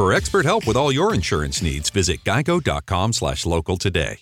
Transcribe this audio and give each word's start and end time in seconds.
For 0.00 0.14
expert 0.14 0.46
help 0.46 0.66
with 0.66 0.78
all 0.78 0.90
your 0.90 1.12
insurance 1.12 1.60
needs, 1.60 1.90
visit 1.90 2.24
geico.com 2.24 3.12
slash 3.12 3.44
local 3.44 3.76
today. 3.76 4.20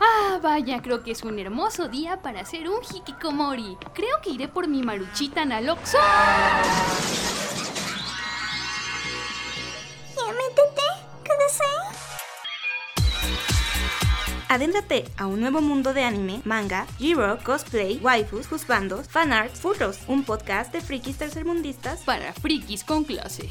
Ah, 0.00 0.40
vaya, 0.42 0.82
creo 0.82 1.04
que 1.04 1.12
es 1.12 1.22
un 1.22 1.38
hermoso 1.38 1.86
día 1.86 2.20
para 2.20 2.40
hacer 2.40 2.68
un 2.68 2.82
hikikomori. 2.82 3.76
Creo 3.94 4.20
que 4.24 4.30
iré 4.30 4.48
por 4.48 4.66
mi 4.66 4.82
maruchita 4.82 5.44
Naloxo. 5.44 5.98
Adéntrate 14.54 15.06
a 15.16 15.26
un 15.26 15.40
nuevo 15.40 15.60
mundo 15.60 15.92
de 15.92 16.04
anime, 16.04 16.40
manga, 16.44 16.86
G-Rock, 17.00 17.42
cosplay, 17.42 17.98
waifus, 18.00 18.46
juzbandos, 18.46 19.08
fanarts, 19.08 19.58
furros, 19.58 19.98
un 20.06 20.22
podcast 20.22 20.72
de 20.72 20.80
frikis 20.80 21.18
tercermundistas 21.18 22.02
Para 22.02 22.32
frikis 22.34 22.84
con 22.84 23.02
clase. 23.02 23.50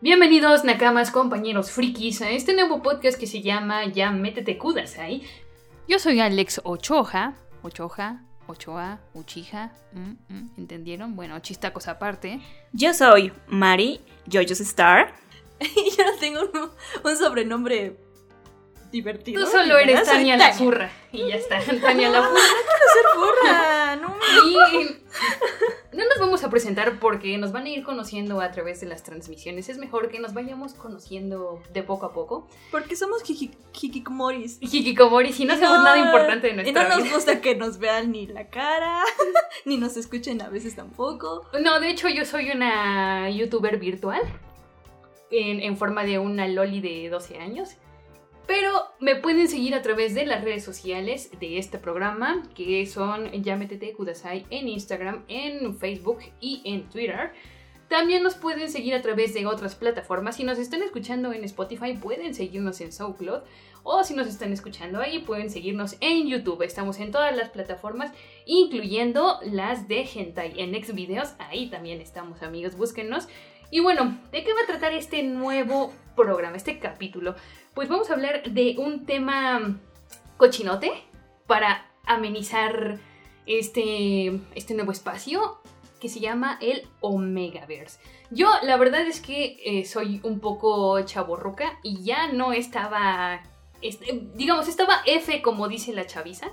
Bienvenidos, 0.00 0.64
nakamas, 0.64 1.10
compañeros 1.10 1.70
frikis, 1.70 2.22
a 2.22 2.30
este 2.30 2.54
nuevo 2.54 2.82
podcast 2.82 3.20
que 3.20 3.26
se 3.26 3.42
llama 3.42 3.84
Ya 3.84 4.12
Métete 4.12 4.56
Kudasai. 4.56 5.24
Yo 5.86 5.98
soy 5.98 6.20
Alex 6.20 6.62
Ochoja, 6.64 7.34
Ochoja, 7.60 8.27
Ochoa, 8.48 8.98
Uchija, 9.14 9.72
mm, 9.92 10.12
mm, 10.28 10.50
¿entendieron? 10.56 11.14
Bueno, 11.14 11.38
chistacos 11.40 11.86
aparte. 11.86 12.40
Yo 12.72 12.94
soy 12.94 13.32
Mari, 13.46 14.00
Jojo's 14.30 14.60
Star. 14.60 15.14
Yo 15.60 16.04
no 16.04 16.18
tengo 16.18 16.40
un, 16.42 16.70
un 17.04 17.16
sobrenombre 17.16 17.96
divertido. 18.90 19.44
Tú 19.44 19.50
solo 19.50 19.78
eres 19.78 20.04
Tania 20.04 20.36
la 20.36 20.52
furra. 20.52 20.90
Y 21.12 21.28
ya 21.28 21.36
está, 21.36 21.58
Tania 21.80 22.08
la 22.10 22.22
furra. 22.22 22.40
ser 22.40 23.04
furra, 23.14 23.96
no 23.96 24.16
Y 24.46 24.56
no 25.96 26.04
nos 26.04 26.18
vamos 26.20 26.44
a 26.44 26.50
presentar 26.50 26.98
porque 27.00 27.36
nos 27.38 27.50
van 27.50 27.64
a 27.64 27.68
ir 27.70 27.82
conociendo 27.82 28.40
a 28.40 28.50
través 28.52 28.80
de 28.80 28.86
las 28.86 29.02
transmisiones. 29.02 29.68
Es 29.68 29.78
mejor 29.78 30.10
que 30.10 30.20
nos 30.20 30.32
vayamos 30.34 30.74
conociendo 30.74 31.60
de 31.72 31.82
poco 31.82 32.06
a 32.06 32.12
poco. 32.12 32.46
Porque 32.70 32.94
somos 32.94 33.22
hikikomoris. 33.28 34.58
Hikikomori, 34.60 35.32
si 35.32 35.44
no 35.44 35.54
hacemos 35.54 35.82
nada 35.82 35.98
importante 35.98 36.46
de 36.48 36.52
Y 36.52 36.56
nuestra 36.56 36.84
no 36.84 36.96
nos 36.96 37.04
vida. 37.04 37.14
gusta 37.14 37.40
que 37.40 37.56
nos 37.56 37.78
vean 37.78 38.12
ni 38.12 38.26
la 38.26 38.48
cara, 38.48 39.02
ni 39.64 39.76
nos 39.76 39.96
escuchen 39.96 40.40
a 40.42 40.48
veces 40.48 40.76
tampoco. 40.76 41.46
No, 41.60 41.80
de 41.80 41.90
hecho 41.90 42.08
yo 42.08 42.24
soy 42.24 42.50
una 42.50 43.28
youtuber 43.30 43.78
virtual. 43.78 44.22
En, 45.30 45.60
en 45.60 45.76
forma 45.76 46.04
de 46.04 46.18
una 46.18 46.48
loli 46.48 46.80
de 46.80 47.08
12 47.10 47.38
años. 47.38 47.70
Pero 48.48 48.72
me 48.98 49.14
pueden 49.14 49.46
seguir 49.46 49.74
a 49.74 49.82
través 49.82 50.14
de 50.14 50.24
las 50.24 50.42
redes 50.42 50.64
sociales 50.64 51.30
de 51.38 51.58
este 51.58 51.78
programa, 51.78 52.42
que 52.54 52.86
son 52.86 53.30
Yametete 53.30 53.92
Kudasai 53.92 54.46
en 54.48 54.68
Instagram, 54.68 55.22
en 55.28 55.76
Facebook 55.76 56.20
y 56.40 56.62
en 56.64 56.88
Twitter. 56.88 57.32
También 57.88 58.22
nos 58.22 58.36
pueden 58.36 58.70
seguir 58.70 58.94
a 58.94 59.02
través 59.02 59.34
de 59.34 59.44
otras 59.44 59.74
plataformas. 59.74 60.36
Si 60.36 60.44
nos 60.44 60.58
están 60.58 60.82
escuchando 60.82 61.30
en 61.34 61.44
Spotify, 61.44 61.92
pueden 61.92 62.34
seguirnos 62.34 62.80
en 62.80 62.90
SoundCloud. 62.90 63.42
O 63.82 64.02
si 64.02 64.14
nos 64.14 64.26
están 64.26 64.50
escuchando 64.50 64.98
ahí, 65.02 65.18
pueden 65.18 65.50
seguirnos 65.50 65.96
en 66.00 66.26
YouTube. 66.26 66.62
Estamos 66.62 67.00
en 67.00 67.10
todas 67.10 67.36
las 67.36 67.50
plataformas, 67.50 68.12
incluyendo 68.46 69.40
las 69.42 69.88
de 69.88 70.08
Hentai. 70.10 70.54
En 70.58 70.72
Xvideos, 70.82 71.34
ahí 71.38 71.68
también 71.68 72.00
estamos, 72.00 72.42
amigos. 72.42 72.78
Búsquennos. 72.78 73.28
Y 73.70 73.80
bueno, 73.80 74.18
¿de 74.32 74.42
qué 74.42 74.54
va 74.54 74.62
a 74.62 74.66
tratar 74.66 74.94
este 74.94 75.22
nuevo 75.22 75.92
programa, 76.16 76.56
este 76.56 76.78
capítulo? 76.78 77.34
Pues 77.78 77.88
vamos 77.88 78.10
a 78.10 78.14
hablar 78.14 78.42
de 78.42 78.74
un 78.76 79.06
tema 79.06 79.78
cochinote 80.36 80.90
para 81.46 81.86
amenizar 82.06 82.98
este, 83.46 84.40
este 84.56 84.74
nuevo 84.74 84.90
espacio 84.90 85.60
que 86.00 86.08
se 86.08 86.18
llama 86.18 86.58
el 86.60 86.88
Omegaverse. 86.98 88.00
Yo 88.32 88.50
la 88.64 88.76
verdad 88.78 89.02
es 89.02 89.20
que 89.20 89.60
eh, 89.64 89.84
soy 89.84 90.20
un 90.24 90.40
poco 90.40 91.00
chaborruca 91.02 91.78
y 91.84 92.02
ya 92.02 92.32
no 92.32 92.52
estaba, 92.52 93.44
este, 93.80 94.26
digamos, 94.34 94.66
estaba 94.66 95.02
F 95.06 95.40
como 95.40 95.68
dice 95.68 95.92
la 95.92 96.04
chaviza, 96.04 96.48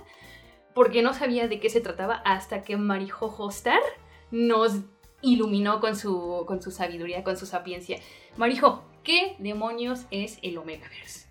porque 0.76 1.02
no 1.02 1.12
sabía 1.12 1.48
de 1.48 1.58
qué 1.58 1.70
se 1.70 1.80
trataba 1.80 2.22
hasta 2.24 2.62
que 2.62 2.76
Marijojo 2.76 3.50
Star 3.50 3.82
nos 4.30 4.76
iluminó 5.22 5.80
con 5.80 5.96
su, 5.96 6.44
con 6.46 6.62
su 6.62 6.70
sabiduría, 6.70 7.24
con 7.24 7.36
su 7.36 7.46
sapiencia. 7.46 7.98
Marijo, 8.36 8.84
¿qué 9.06 9.36
demonios 9.38 10.04
es 10.10 10.38
el 10.42 10.58
Omegaverse? 10.58 11.26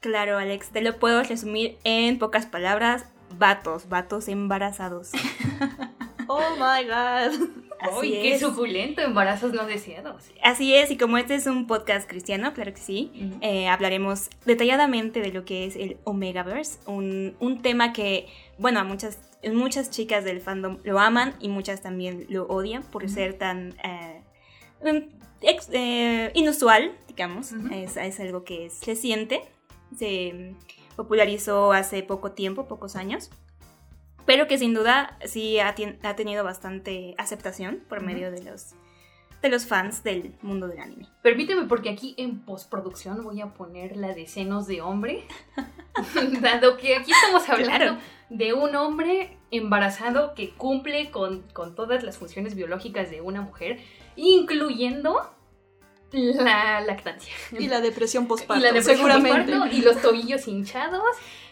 Claro, 0.00 0.36
Alex, 0.38 0.68
te 0.68 0.82
lo 0.82 0.98
puedo 0.98 1.22
resumir 1.22 1.78
en 1.82 2.18
pocas 2.18 2.46
palabras. 2.46 3.06
Vatos, 3.36 3.88
vatos 3.88 4.28
embarazados. 4.28 5.10
Oh 6.26 6.40
my 6.56 6.86
god. 6.86 7.48
Así 7.80 7.98
¡Uy, 8.00 8.10
qué 8.12 8.34
es. 8.34 8.40
suculento! 8.40 9.02
Embarazos 9.02 9.52
no 9.52 9.66
deseados. 9.66 10.24
Así 10.42 10.74
es, 10.74 10.90
y 10.90 10.96
como 10.96 11.18
este 11.18 11.34
es 11.34 11.46
un 11.46 11.66
podcast 11.66 12.08
cristiano, 12.08 12.54
claro 12.54 12.72
que 12.72 12.80
sí, 12.80 13.12
eh, 13.42 13.68
hablaremos 13.68 14.30
detalladamente 14.46 15.20
de 15.20 15.30
lo 15.30 15.44
que 15.44 15.66
es 15.66 15.76
el 15.76 15.98
Omegaverse, 16.04 16.78
un, 16.86 17.36
un 17.40 17.60
tema 17.60 17.92
que, 17.92 18.26
bueno, 18.56 18.80
a 18.80 18.84
muchas, 18.84 19.18
muchas 19.52 19.90
chicas 19.90 20.24
del 20.24 20.40
fandom 20.40 20.78
lo 20.82 20.98
aman 20.98 21.34
y 21.40 21.48
muchas 21.50 21.82
también 21.82 22.24
lo 22.30 22.46
odian 22.46 22.82
por 22.84 23.06
ser 23.10 23.34
tan 23.34 23.74
eh, 23.84 24.22
ex- 25.40 25.70
eh, 25.72 26.30
inusual, 26.34 26.96
digamos. 27.08 27.52
Es, 27.72 27.96
es 27.96 28.20
algo 28.20 28.44
que 28.44 28.66
es 28.66 28.84
reciente, 28.86 29.42
se 29.96 30.54
popularizó 30.96 31.72
hace 31.72 32.02
poco 32.02 32.32
tiempo, 32.32 32.66
pocos 32.66 32.96
años. 32.96 33.30
Pero 34.26 34.46
que 34.46 34.58
sin 34.58 34.72
duda 34.72 35.18
sí 35.24 35.58
ha, 35.60 35.74
tenido 35.74 36.44
bastante 36.44 37.14
aceptación 37.18 37.82
por 37.88 38.00
medio 38.00 38.30
de 38.30 38.42
los 38.42 38.74
de 39.44 39.50
los 39.50 39.66
fans 39.66 40.02
del 40.02 40.34
mundo 40.42 40.66
del 40.68 40.80
anime. 40.80 41.06
Permíteme 41.22 41.66
porque 41.66 41.90
aquí 41.90 42.14
en 42.16 42.40
postproducción 42.40 43.22
voy 43.22 43.40
a 43.42 43.48
poner 43.54 43.96
la 43.96 44.14
de 44.14 44.26
senos 44.26 44.66
de 44.66 44.80
hombre, 44.80 45.24
dado 46.40 46.76
que 46.78 46.96
aquí 46.96 47.12
estamos 47.12 47.48
hablando 47.48 47.76
Claro. 47.76 47.98
de 48.30 48.54
un 48.54 48.74
hombre 48.74 49.36
embarazado 49.50 50.34
que 50.34 50.50
cumple 50.54 51.10
con, 51.10 51.42
con 51.52 51.74
todas 51.74 52.02
las 52.02 52.16
funciones 52.18 52.54
biológicas 52.54 53.10
de 53.10 53.20
una 53.20 53.42
mujer, 53.42 53.80
incluyendo 54.16 55.20
la 56.12 56.80
lactancia. 56.80 57.32
Y 57.58 57.66
la 57.68 57.80
depresión 57.80 58.26
postparto, 58.26 58.60
y 58.60 58.62
la 58.62 58.68
depresión 58.72 58.96
seguramente. 58.96 59.52
postparto, 59.52 59.76
y 59.76 59.80
los 59.82 60.00
tobillos 60.00 60.48
hinchados 60.48 61.02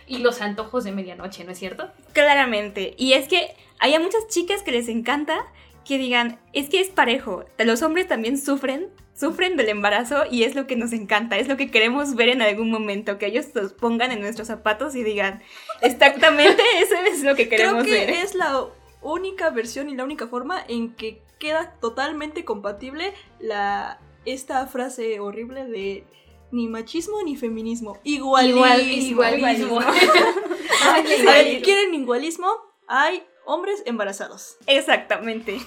y 0.07 0.19
los 0.19 0.41
antojos 0.41 0.85
de 0.85 0.93
medianoche, 0.93 1.45
¿no 1.45 1.53
es 1.53 1.59
cierto? 1.59 1.91
Claramente. 2.13 2.95
Y 2.97 3.13
es 3.13 3.29
que 3.29 3.55
hay 3.79 3.95
a 3.95 4.01
muchas 4.01 4.27
chicas 4.29 4.63
que 4.63 4.71
les 4.73 4.89
encanta 4.89 5.45
que 5.85 5.99
digan, 5.99 6.41
es 6.53 6.69
que 6.69 6.81
es 6.81 6.89
parejo. 6.89 7.45
Los 7.59 7.83
hombres 7.83 8.09
también 8.09 8.39
sufren, 8.39 8.89
sufren 9.15 9.57
del 9.57 9.69
embarazo 9.69 10.25
y 10.31 10.45
es 10.45 10.55
lo 10.55 10.67
que 10.67 10.77
nos 10.77 10.93
encanta, 10.93 11.39
es 11.39 11.49
lo 11.49 11.57
que 11.57 11.71
queremos 11.71 12.15
ver 12.15 12.29
en 12.29 12.43
algún 12.43 12.71
momento, 12.71 13.19
que 13.19 13.27
ellos 13.27 13.55
nos 13.55 13.73
pongan 13.73 14.13
en 14.13 14.21
nuestros 14.21 14.49
zapatos 14.49 14.95
y 14.95 15.03
digan, 15.03 15.43
exactamente 15.81 16.63
eso 16.79 16.95
es 17.11 17.23
lo 17.23 17.35
que 17.35 17.49
Creo 17.49 17.59
queremos 17.59 17.85
que 17.85 17.91
ver. 17.93 18.11
es 18.11 18.35
la 18.35 18.67
única 19.03 19.51
versión 19.51 19.89
y 19.89 19.97
la 19.97 20.05
única 20.05 20.29
forma 20.29 20.65
en 20.69 20.95
que 20.95 21.23
queda 21.39 21.75
totalmente 21.81 22.45
compatible 22.45 23.13
la 23.41 23.99
esta 24.25 24.67
frase 24.69 25.19
horrible 25.19 25.67
de 25.67 26.05
ni 26.53 26.69
machismo 26.69 27.23
ni 27.25 27.35
feminismo. 27.37 27.99
Igualismo. 28.05 28.65
Igual, 28.67 29.35
igualismo. 29.39 29.81
A 29.81 31.01
ver, 31.01 31.63
¿quieren 31.63 31.95
igualismo? 31.95 32.49
Hay 32.87 33.25
hombres 33.45 33.83
embarazados. 33.87 34.57
Exactamente. 34.67 35.59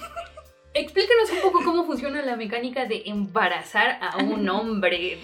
Explícanos 0.74 1.30
un 1.32 1.40
poco 1.40 1.64
cómo 1.64 1.84
funciona 1.86 2.22
la 2.22 2.36
mecánica 2.36 2.84
de 2.84 3.04
embarazar 3.06 3.98
a 4.00 4.18
un 4.18 4.48
hombre. 4.48 5.18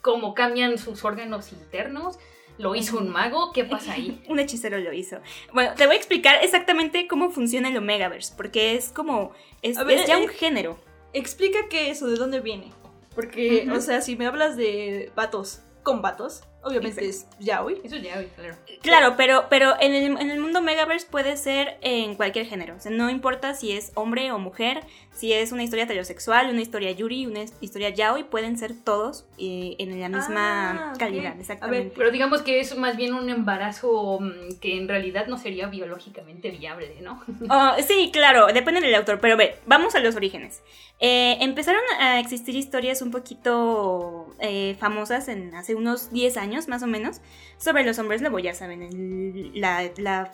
¿Cómo 0.00 0.34
cambian 0.34 0.76
sus 0.78 1.04
órganos 1.04 1.52
internos? 1.52 2.18
¿Lo 2.58 2.74
hizo 2.74 2.98
un 2.98 3.08
mago? 3.08 3.52
¿Qué 3.52 3.64
pasa 3.64 3.92
ahí? 3.92 4.22
Un 4.28 4.38
hechicero 4.38 4.78
lo 4.78 4.92
hizo. 4.92 5.18
Bueno, 5.52 5.72
te 5.74 5.86
voy 5.86 5.94
a 5.94 5.98
explicar 5.98 6.42
exactamente 6.42 7.06
cómo 7.08 7.30
funciona 7.30 7.68
el 7.68 7.76
Omegaverse, 7.76 8.34
porque 8.36 8.74
es 8.74 8.90
como, 8.90 9.32
es, 9.62 9.78
A 9.78 9.84
ver, 9.84 10.00
es 10.00 10.06
ya 10.06 10.18
eh, 10.18 10.22
un 10.22 10.28
género. 10.28 10.78
Explica 11.12 11.68
qué 11.70 11.90
es 11.90 12.02
o 12.02 12.08
de 12.08 12.16
dónde 12.16 12.40
viene. 12.40 12.72
Porque, 13.14 13.68
o 13.70 13.80
sea, 13.80 14.00
si 14.00 14.16
me 14.16 14.26
hablas 14.26 14.56
de 14.56 15.12
vatos 15.14 15.60
con 15.82 16.02
vatos, 16.02 16.44
Obviamente 16.62 17.06
es 17.08 17.26
yaoi. 17.40 17.80
Eso 17.82 17.96
ya, 17.96 18.24
claro. 18.36 18.54
Claro, 18.82 19.14
pero, 19.16 19.46
pero 19.50 19.74
en, 19.80 19.94
el, 19.94 20.04
en 20.20 20.30
el 20.30 20.40
mundo 20.40 20.60
Megaverse 20.60 21.06
puede 21.10 21.36
ser 21.36 21.76
en 21.80 22.14
cualquier 22.14 22.46
género. 22.46 22.76
O 22.76 22.80
sea, 22.80 22.92
no 22.92 23.10
importa 23.10 23.54
si 23.54 23.72
es 23.72 23.90
hombre 23.94 24.30
o 24.30 24.38
mujer, 24.38 24.84
si 25.12 25.32
es 25.32 25.52
una 25.52 25.62
historia 25.64 25.84
heterosexual, 25.84 26.50
una 26.50 26.60
historia 26.60 26.90
yuri, 26.92 27.26
una 27.26 27.40
historia 27.60 27.90
yaoi, 27.90 28.24
pueden 28.24 28.56
ser 28.56 28.74
todos 28.74 29.24
eh, 29.38 29.76
en 29.78 30.00
la 30.00 30.08
misma 30.08 30.92
Ah, 30.92 30.92
calidad, 30.98 31.32
A 31.36 31.40
exactamente. 31.40 31.94
Pero 31.96 32.10
digamos 32.10 32.42
que 32.42 32.60
es 32.60 32.76
más 32.76 32.96
bien 32.96 33.14
un 33.14 33.28
embarazo 33.28 34.18
mm, 34.20 34.58
que 34.60 34.76
en 34.78 34.88
realidad 34.88 35.26
no 35.26 35.38
sería 35.38 35.66
biológicamente 35.66 36.50
viable, 36.50 36.94
¿no? 37.02 37.22
Oh, 37.50 37.72
sí, 37.86 38.10
claro, 38.12 38.46
depende 38.46 38.80
del 38.80 38.94
autor, 38.94 39.18
pero 39.20 39.36
ve, 39.36 39.56
vamos 39.66 39.94
a 39.94 40.00
los 40.00 40.14
orígenes. 40.16 40.62
Eh, 41.00 41.38
empezaron 41.40 41.82
a 41.98 42.20
existir 42.20 42.54
historias 42.54 43.02
un 43.02 43.10
poquito 43.10 44.32
eh, 44.38 44.76
famosas 44.78 45.26
en 45.28 45.54
hace 45.54 45.74
unos 45.74 46.12
10 46.12 46.36
años 46.36 46.51
más 46.68 46.82
o 46.82 46.86
menos 46.86 47.20
sobre 47.58 47.84
los 47.84 47.98
hombres 47.98 48.22
lobo, 48.22 48.38
ya 48.38 48.54
saben, 48.54 48.82
el- 48.82 49.52
la, 49.60 49.90
la- 49.96 50.32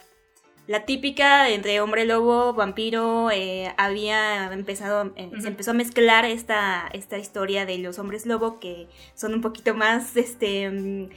la 0.69 0.85
típica 0.85 1.49
entre 1.49 1.81
hombre 1.81 2.05
lobo, 2.05 2.53
vampiro, 2.53 3.31
eh, 3.31 3.73
había 3.79 4.53
empezado, 4.53 5.13
eh, 5.17 5.31
Ujú. 5.33 5.41
se 5.41 5.49
empezó 5.49 5.71
a 5.71 5.75
mezclar 5.75 6.27
esta, 6.27 6.89
esta 6.93 7.17
historia 7.17 7.65
de 7.65 7.79
los 7.79 7.99
hombres 7.99 8.27
lobo 8.27 8.61
que 8.61 8.87
son 9.15 9.35
un 9.35 9.41
poquito 9.41 9.75
más, 9.75 10.17
este... 10.17 10.71
mm, 10.71 11.09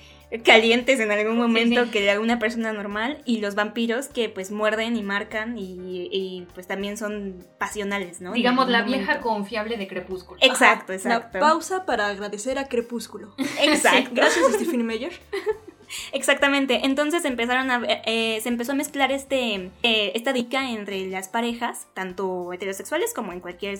calientes 0.45 0.97
en 1.01 1.11
algún 1.11 1.37
momento 1.37 1.83
sí. 1.83 1.91
que 1.91 1.99
de 1.99 2.11
alguna 2.11 2.39
persona 2.39 2.71
normal 2.71 3.21
y 3.25 3.41
los 3.41 3.55
vampiros 3.55 4.07
que 4.07 4.29
pues 4.29 4.49
muerden 4.49 4.95
y 4.95 5.03
marcan 5.03 5.57
y, 5.57 6.07
y, 6.09 6.47
pues 6.53 6.67
también 6.67 6.95
son 6.95 7.45
pasionales, 7.57 8.21
¿no? 8.21 8.31
Digamos, 8.31 8.69
la 8.69 8.83
vieja 8.83 9.19
confiable 9.19 9.75
de 9.75 9.89
Crepúsculo. 9.89 10.39
Exacto, 10.41 10.93
exacto. 10.93 11.37
pausa 11.37 11.85
para 11.85 12.07
agradecer 12.07 12.57
a 12.59 12.69
Crepúsculo. 12.69 13.35
Exacto. 13.61 14.11
Gracias, 14.13 14.53
Stephen 14.53 14.85
Meyer. 14.85 15.11
Exactamente. 16.11 16.81
Entonces 16.83 17.25
empezaron 17.25 17.71
a 17.71 17.81
eh, 18.05 18.39
se 18.41 18.49
empezó 18.49 18.73
a 18.73 18.75
mezclar 18.75 19.11
este 19.11 19.71
eh, 19.83 20.11
esta 20.15 20.33
dica 20.33 20.69
entre 20.69 21.07
las 21.07 21.29
parejas, 21.29 21.87
tanto 21.93 22.53
heterosexuales 22.53 23.13
como 23.13 23.33
en 23.33 23.39
cualquier 23.39 23.79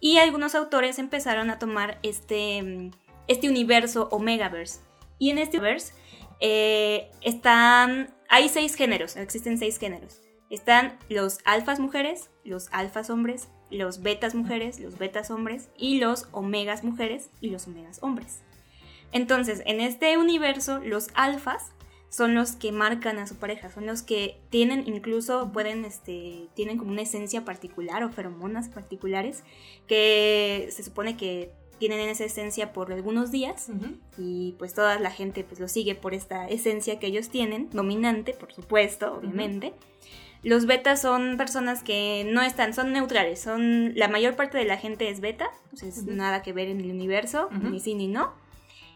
y 0.00 0.18
algunos 0.18 0.54
autores 0.54 0.98
empezaron 0.98 1.50
a 1.50 1.58
tomar 1.58 1.98
este 2.02 2.90
este 3.28 3.48
universo 3.48 4.08
Omegaverse. 4.10 4.80
Y 5.18 5.30
en 5.30 5.38
este 5.38 5.58
universo 5.58 5.94
eh, 6.40 7.10
están 7.20 8.14
hay 8.28 8.48
seis 8.48 8.74
géneros, 8.74 9.16
existen 9.16 9.58
seis 9.58 9.78
géneros. 9.78 10.20
Están 10.50 10.98
los 11.08 11.38
alfas 11.44 11.80
mujeres, 11.80 12.28
los 12.44 12.68
alfas 12.72 13.08
hombres, 13.08 13.48
los 13.70 14.02
betas 14.02 14.34
mujeres, 14.34 14.80
los 14.80 14.98
betas 14.98 15.30
hombres 15.30 15.70
y 15.78 15.98
los 15.98 16.28
omegas 16.32 16.84
mujeres 16.84 17.30
y 17.40 17.48
los 17.48 17.66
omegas 17.66 18.00
hombres. 18.02 18.42
Entonces, 19.12 19.62
en 19.66 19.80
este 19.80 20.16
universo, 20.18 20.80
los 20.80 21.08
alfas 21.14 21.72
son 22.12 22.34
los 22.34 22.52
que 22.52 22.72
marcan 22.72 23.18
a 23.18 23.26
su 23.26 23.36
pareja, 23.36 23.70
son 23.70 23.86
los 23.86 24.02
que 24.02 24.38
tienen 24.50 24.86
incluso, 24.86 25.50
pueden, 25.50 25.84
este, 25.86 26.48
tienen 26.54 26.76
como 26.76 26.90
una 26.90 27.02
esencia 27.02 27.44
particular 27.44 28.04
o 28.04 28.10
feromonas 28.10 28.68
particulares 28.68 29.44
que 29.86 30.68
se 30.70 30.82
supone 30.82 31.16
que 31.16 31.52
tienen 31.78 32.08
esa 32.08 32.24
esencia 32.24 32.72
por 32.72 32.92
algunos 32.92 33.30
días 33.32 33.68
y 34.16 34.54
pues 34.58 34.72
toda 34.72 35.00
la 35.00 35.10
gente 35.10 35.42
pues 35.42 35.58
lo 35.58 35.66
sigue 35.68 35.94
por 35.94 36.14
esta 36.14 36.46
esencia 36.46 37.00
que 37.00 37.08
ellos 37.08 37.28
tienen, 37.28 37.70
dominante, 37.70 38.34
por 38.34 38.52
supuesto, 38.52 39.14
obviamente. 39.14 39.72
Los 40.44 40.66
betas 40.66 41.00
son 41.00 41.36
personas 41.36 41.82
que 41.82 42.28
no 42.30 42.42
están, 42.42 42.74
son 42.74 42.92
neutrales, 42.92 43.40
son 43.40 43.94
la 43.96 44.08
mayor 44.08 44.36
parte 44.36 44.58
de 44.58 44.64
la 44.64 44.76
gente 44.76 45.08
es 45.08 45.20
beta, 45.20 45.50
o 45.72 45.76
sea, 45.76 45.88
es 45.88 46.04
nada 46.04 46.42
que 46.42 46.52
ver 46.52 46.68
en 46.68 46.80
el 46.80 46.90
universo, 46.90 47.48
ni 47.50 47.80
sí 47.80 47.94
ni 47.94 48.06
no. 48.06 48.32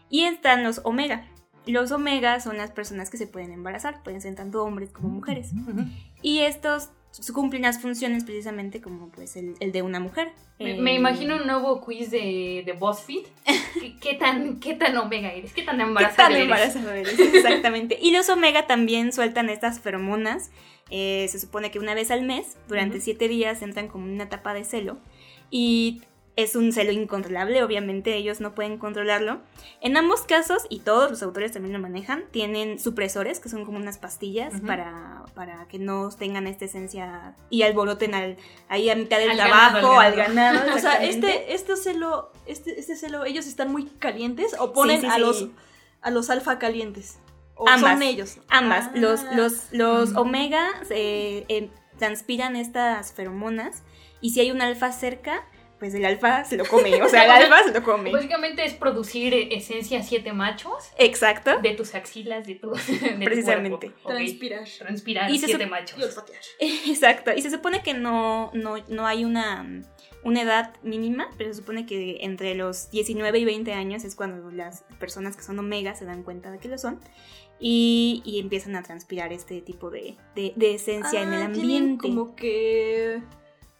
Y 0.09 0.23
están 0.23 0.63
los 0.63 0.81
omega. 0.83 1.27
Los 1.65 1.91
omega 1.91 2.39
son 2.39 2.57
las 2.57 2.71
personas 2.71 3.09
que 3.09 3.17
se 3.17 3.27
pueden 3.27 3.51
embarazar, 3.51 4.01
pueden 4.03 4.21
ser 4.21 4.35
tanto 4.35 4.63
hombres 4.63 4.89
como 4.91 5.09
mujeres. 5.09 5.51
Y 6.21 6.39
estos 6.39 6.91
cumplen 7.33 7.63
las 7.63 7.81
funciones 7.81 8.23
precisamente 8.23 8.79
como 8.79 9.09
pues 9.09 9.35
el, 9.35 9.55
el 9.59 9.71
de 9.73 9.81
una 9.81 9.99
mujer. 9.99 10.31
Me, 10.59 10.71
Eh, 10.77 10.81
me 10.81 10.93
imagino 10.93 11.35
un 11.35 11.45
nuevo 11.45 11.81
quiz 11.81 12.09
de, 12.09 12.63
de 12.65 12.71
BuzzFeed. 12.73 13.25
¿Qué, 13.81 13.97
qué 13.99 14.13
tan, 14.13 14.59
¿Qué 14.61 14.75
tan 14.75 14.95
omega 14.97 15.31
eres? 15.33 15.51
¿Qué 15.51 15.63
tan 15.63 15.77
¿Qué 15.77 15.83
embarazada 15.83 16.29
tan 16.29 16.31
eres? 16.33 16.43
embarazado 16.43 16.91
eres? 16.91 17.19
Exactamente. 17.35 17.97
Y 18.01 18.11
los 18.11 18.29
omega 18.29 18.65
también 18.65 19.11
sueltan 19.11 19.49
estas 19.49 19.79
feromonas. 19.81 20.51
eh, 20.89 21.27
se 21.29 21.37
supone 21.39 21.69
que 21.69 21.79
una 21.79 21.93
vez 21.95 22.11
al 22.11 22.23
mes, 22.23 22.55
durante 22.69 22.97
Ujú. 22.97 23.03
siete 23.03 23.27
días, 23.27 23.61
entran 23.61 23.89
como 23.89 24.05
una 24.05 24.23
etapa 24.23 24.53
de 24.53 24.63
celo. 24.63 24.99
Y 25.51 26.01
es 26.37 26.55
un 26.55 26.71
celo 26.71 26.91
incontrolable, 26.91 27.61
obviamente 27.63 28.15
ellos 28.15 28.39
no 28.39 28.53
pueden 28.55 28.77
controlarlo. 28.77 29.41
En 29.81 29.97
ambos 29.97 30.21
casos, 30.21 30.63
y 30.69 30.79
todos 30.79 31.09
los 31.09 31.23
autores 31.23 31.51
también 31.51 31.73
lo 31.73 31.79
manejan, 31.79 32.23
tienen 32.31 32.79
supresores, 32.79 33.39
que 33.39 33.49
son 33.49 33.65
como 33.65 33.77
unas 33.79 33.97
pastillas 33.97 34.53
para, 34.61 35.25
para 35.33 35.67
que 35.67 35.79
no 35.79 36.09
tengan 36.09 36.45
esta 36.47 36.65
esencia 36.65 37.35
y 37.49 37.63
alboroten 37.63 38.13
al, 38.13 38.37
ahí 38.69 38.89
a 38.89 38.95
mitad 38.95 39.17
del 39.17 39.31
Al 39.31 39.37
trabajo, 39.37 39.73
ganado, 39.75 39.99
al 39.99 40.05
al 40.05 40.15
ganado. 40.15 40.59
O 40.75 40.79
sea, 40.79 41.03
este, 41.03 41.53
este 41.55 41.75
celo, 41.75 42.31
este, 42.45 42.79
este 42.79 42.95
celo, 42.95 43.25
ellos 43.25 43.47
están 43.47 43.71
muy 43.71 43.85
calientes 43.85 44.55
o 44.59 44.73
ponen 44.73 45.01
Sí, 45.01 45.07
sí, 45.07 45.11
a 45.11 45.15
sí. 45.15 45.21
los 45.21 45.47
a 46.01 46.11
los 46.11 46.29
alfa 46.29 46.59
calientes. 46.59 47.17
O 47.55 47.67
Ambas. 47.67 47.93
son 47.93 48.03
ellos. 48.03 48.37
Ambas, 48.49 48.85
Ah. 48.85 48.91
los, 48.93 49.23
los, 49.35 49.73
los 49.73 50.15
omega 50.15 50.69
eh, 50.91 51.45
eh, 51.49 51.71
transpiran 51.97 52.55
estas 52.55 53.11
feromonas 53.13 53.81
y 54.21 54.29
si 54.29 54.39
hay 54.41 54.51
un 54.51 54.61
alfa 54.61 54.91
cerca, 54.91 55.43
pues 55.79 55.93
el 55.93 56.03
alfa 56.05 56.43
se 56.43 56.57
lo 56.57 56.65
come, 56.65 57.01
o 57.03 57.07
sea, 57.09 57.25
el 57.25 57.31
alfa 57.43 57.63
se 57.63 57.71
lo 57.73 57.83
come. 57.83 58.11
Básicamente 58.11 58.65
es 58.65 58.73
producir 58.73 59.33
esencia 59.51 60.01
siete 60.03 60.33
machos 60.33 60.91
Exacto. 60.97 61.59
de 61.61 61.71
tus 61.75 61.93
axilas, 61.95 62.47
de 62.47 62.55
tu, 62.55 62.71
de 62.71 62.77
tu 63.17 63.19
Precisamente. 63.23 63.91
cuerpo. 63.91 64.09
Transpirar. 64.09 64.63
Transpirar 64.79 65.29
Y 65.31 65.37
siete 65.39 65.65
machos. 65.67 65.99
Y 65.99 66.03
olfatear. 66.03 66.41
Exacto. 66.87 67.31
Y 67.35 67.41
se 67.41 67.51
supone 67.51 67.83
que 67.83 67.93
no, 67.93 68.49
no, 68.53 68.75
no 68.87 69.05
hay 69.05 69.23
una, 69.23 69.83
una 70.23 70.41
edad 70.41 70.73
mínima, 70.83 71.29
pero 71.37 71.51
se 71.53 71.59
supone 71.59 71.85
que 71.85 72.17
entre 72.21 72.55
los 72.55 72.89
19 72.89 73.37
y 73.39 73.45
20 73.45 73.73
años 73.73 74.03
es 74.03 74.15
cuando 74.15 74.49
las 74.49 74.83
personas 74.99 75.37
que 75.37 75.43
son 75.43 75.59
omega 75.59 75.93
se 75.95 76.05
dan 76.05 76.23
cuenta 76.23 76.49
de 76.51 76.57
que 76.59 76.67
lo 76.69 76.77
son. 76.77 76.99
Y, 77.59 78.21
y 78.23 78.39
empiezan 78.39 78.75
a 78.75 78.83
transpirar 78.83 79.33
este 79.33 79.61
tipo 79.61 79.89
de, 79.89 80.15
de- 80.35 80.53
de 80.55 80.75
esencia 80.75 81.21
en 81.23 81.33
el 81.33 81.41
Ah, 81.41 81.45
ambiente. 81.45 82.07
Como 82.07 82.35
que 82.35 83.19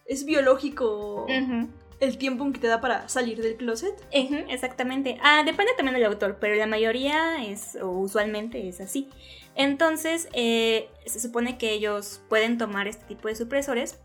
es 0.05 0.25
biológico 0.25 1.25
Ujú. 1.25 1.67
El 1.99 2.17
tiempo 2.17 2.51
que 2.51 2.59
te 2.59 2.67
da 2.67 2.81
para 2.81 3.09
salir 3.09 3.41
del 3.41 3.55
closet. 3.55 3.95
Exactamente. 4.11 5.17
Ah, 5.21 5.43
depende 5.45 5.73
también 5.75 5.95
del 5.95 6.05
autor, 6.05 6.37
pero 6.39 6.55
la 6.55 6.67
mayoría 6.67 7.43
es, 7.45 7.77
o 7.81 7.89
usualmente 7.89 8.67
es 8.67 8.79
así. 8.81 9.09
Entonces, 9.55 10.29
eh, 10.33 10.89
se 11.05 11.19
supone 11.19 11.57
que 11.57 11.71
ellos 11.71 12.21
pueden 12.29 12.57
tomar 12.57 12.87
este 12.87 13.05
tipo 13.05 13.27
de 13.27 13.35
supresores. 13.35 13.97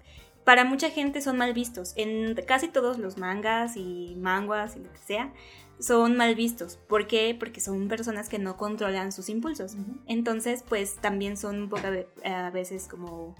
Para 0.44 0.64
mucha 0.64 0.90
gente 0.90 1.20
son 1.20 1.36
mal 1.36 1.52
vistos. 1.52 1.92
En 1.96 2.34
casi 2.46 2.68
todos 2.68 2.98
los 2.98 3.18
mangas 3.18 3.76
y 3.76 4.16
manguas 4.18 4.76
y 4.76 4.80
lo 4.80 4.90
que 4.90 4.98
sea, 4.98 5.32
son 5.78 6.16
mal 6.16 6.34
vistos. 6.34 6.78
¿Por 6.88 7.06
qué? 7.06 7.36
Porque 7.38 7.60
son 7.60 7.88
personas 7.88 8.28
que 8.28 8.38
no 8.38 8.56
controlan 8.56 9.12
sus 9.12 9.28
impulsos. 9.28 9.76
Entonces, 10.06 10.64
pues 10.68 10.96
también 10.96 11.36
son 11.36 11.62
un 11.62 11.68
poco 11.68 11.86
a 12.24 12.50
veces 12.50 12.88
como 12.88 13.36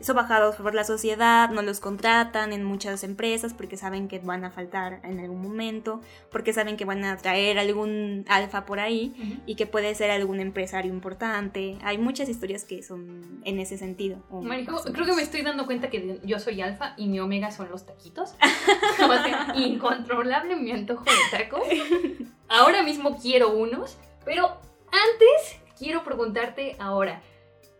sobajados 0.00 0.56
por 0.56 0.74
la 0.74 0.84
sociedad, 0.84 1.50
no 1.50 1.62
los 1.62 1.80
contratan 1.80 2.52
en 2.52 2.64
muchas 2.64 3.04
empresas 3.04 3.54
porque 3.54 3.76
saben 3.76 4.08
que 4.08 4.18
van 4.18 4.44
a 4.44 4.50
faltar 4.50 5.00
en 5.04 5.20
algún 5.20 5.42
momento, 5.42 6.00
porque 6.30 6.52
saben 6.52 6.76
que 6.76 6.84
van 6.84 7.04
a 7.04 7.16
traer 7.16 7.58
algún 7.58 8.24
alfa 8.28 8.64
por 8.64 8.80
ahí 8.80 9.42
y 9.46 9.56
que 9.56 9.66
puede 9.66 9.94
ser 9.94 10.10
algún 10.10 10.40
empresario 10.40 10.92
importante. 10.92 11.78
Hay 11.82 11.98
muchas 11.98 12.28
historias 12.28 12.64
que 12.64 12.82
son 12.82 13.40
en 13.44 13.58
ese 13.58 13.78
sentido. 13.78 14.18
Marico, 14.30 14.82
creo 14.92 15.06
que 15.06 15.14
me 15.14 15.22
estoy 15.22 15.42
dando 15.42 15.66
cuenta 15.66 15.90
que 15.90 16.20
yo 16.24 16.38
soy 16.38 16.60
alfa 16.60 16.94
y 16.96 17.08
mi 17.08 17.20
omega 17.20 17.50
son 17.50 17.70
los 17.70 17.86
taquitos. 17.86 18.34
incontrolable 19.56 20.56
mi 20.56 20.72
antojo 20.72 21.04
de 21.04 21.38
tacos. 21.38 21.62
Ahora 22.48 22.82
mismo 22.82 23.18
quiero 23.18 23.50
unos, 23.50 23.98
pero 24.24 24.58
antes 24.86 25.60
quiero 25.78 26.02
preguntarte 26.02 26.76
ahora, 26.78 27.22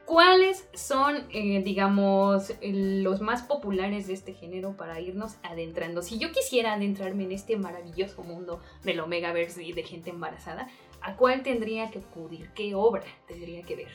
¿cuáles 0.08 0.66
son, 0.72 1.26
eh, 1.32 1.62
digamos, 1.62 2.54
los 2.62 3.20
más 3.20 3.42
populares 3.42 4.06
de 4.06 4.14
este 4.14 4.32
género 4.32 4.74
para 4.74 4.98
irnos 5.00 5.36
adentrando? 5.42 6.00
Si 6.00 6.18
yo 6.18 6.32
quisiera 6.32 6.72
adentrarme 6.72 7.24
en 7.24 7.32
este 7.32 7.58
maravilloso 7.58 8.22
mundo 8.22 8.58
del 8.84 9.00
Omegaverse 9.00 9.62
y 9.62 9.72
de 9.72 9.82
gente 9.82 10.08
embarazada, 10.08 10.66
¿a 11.02 11.14
cuál 11.16 11.42
tendría 11.42 11.90
que 11.90 11.98
acudir? 11.98 12.48
¿Qué 12.54 12.74
obra 12.74 13.04
tendría 13.26 13.62
que 13.64 13.76
ver? 13.76 13.88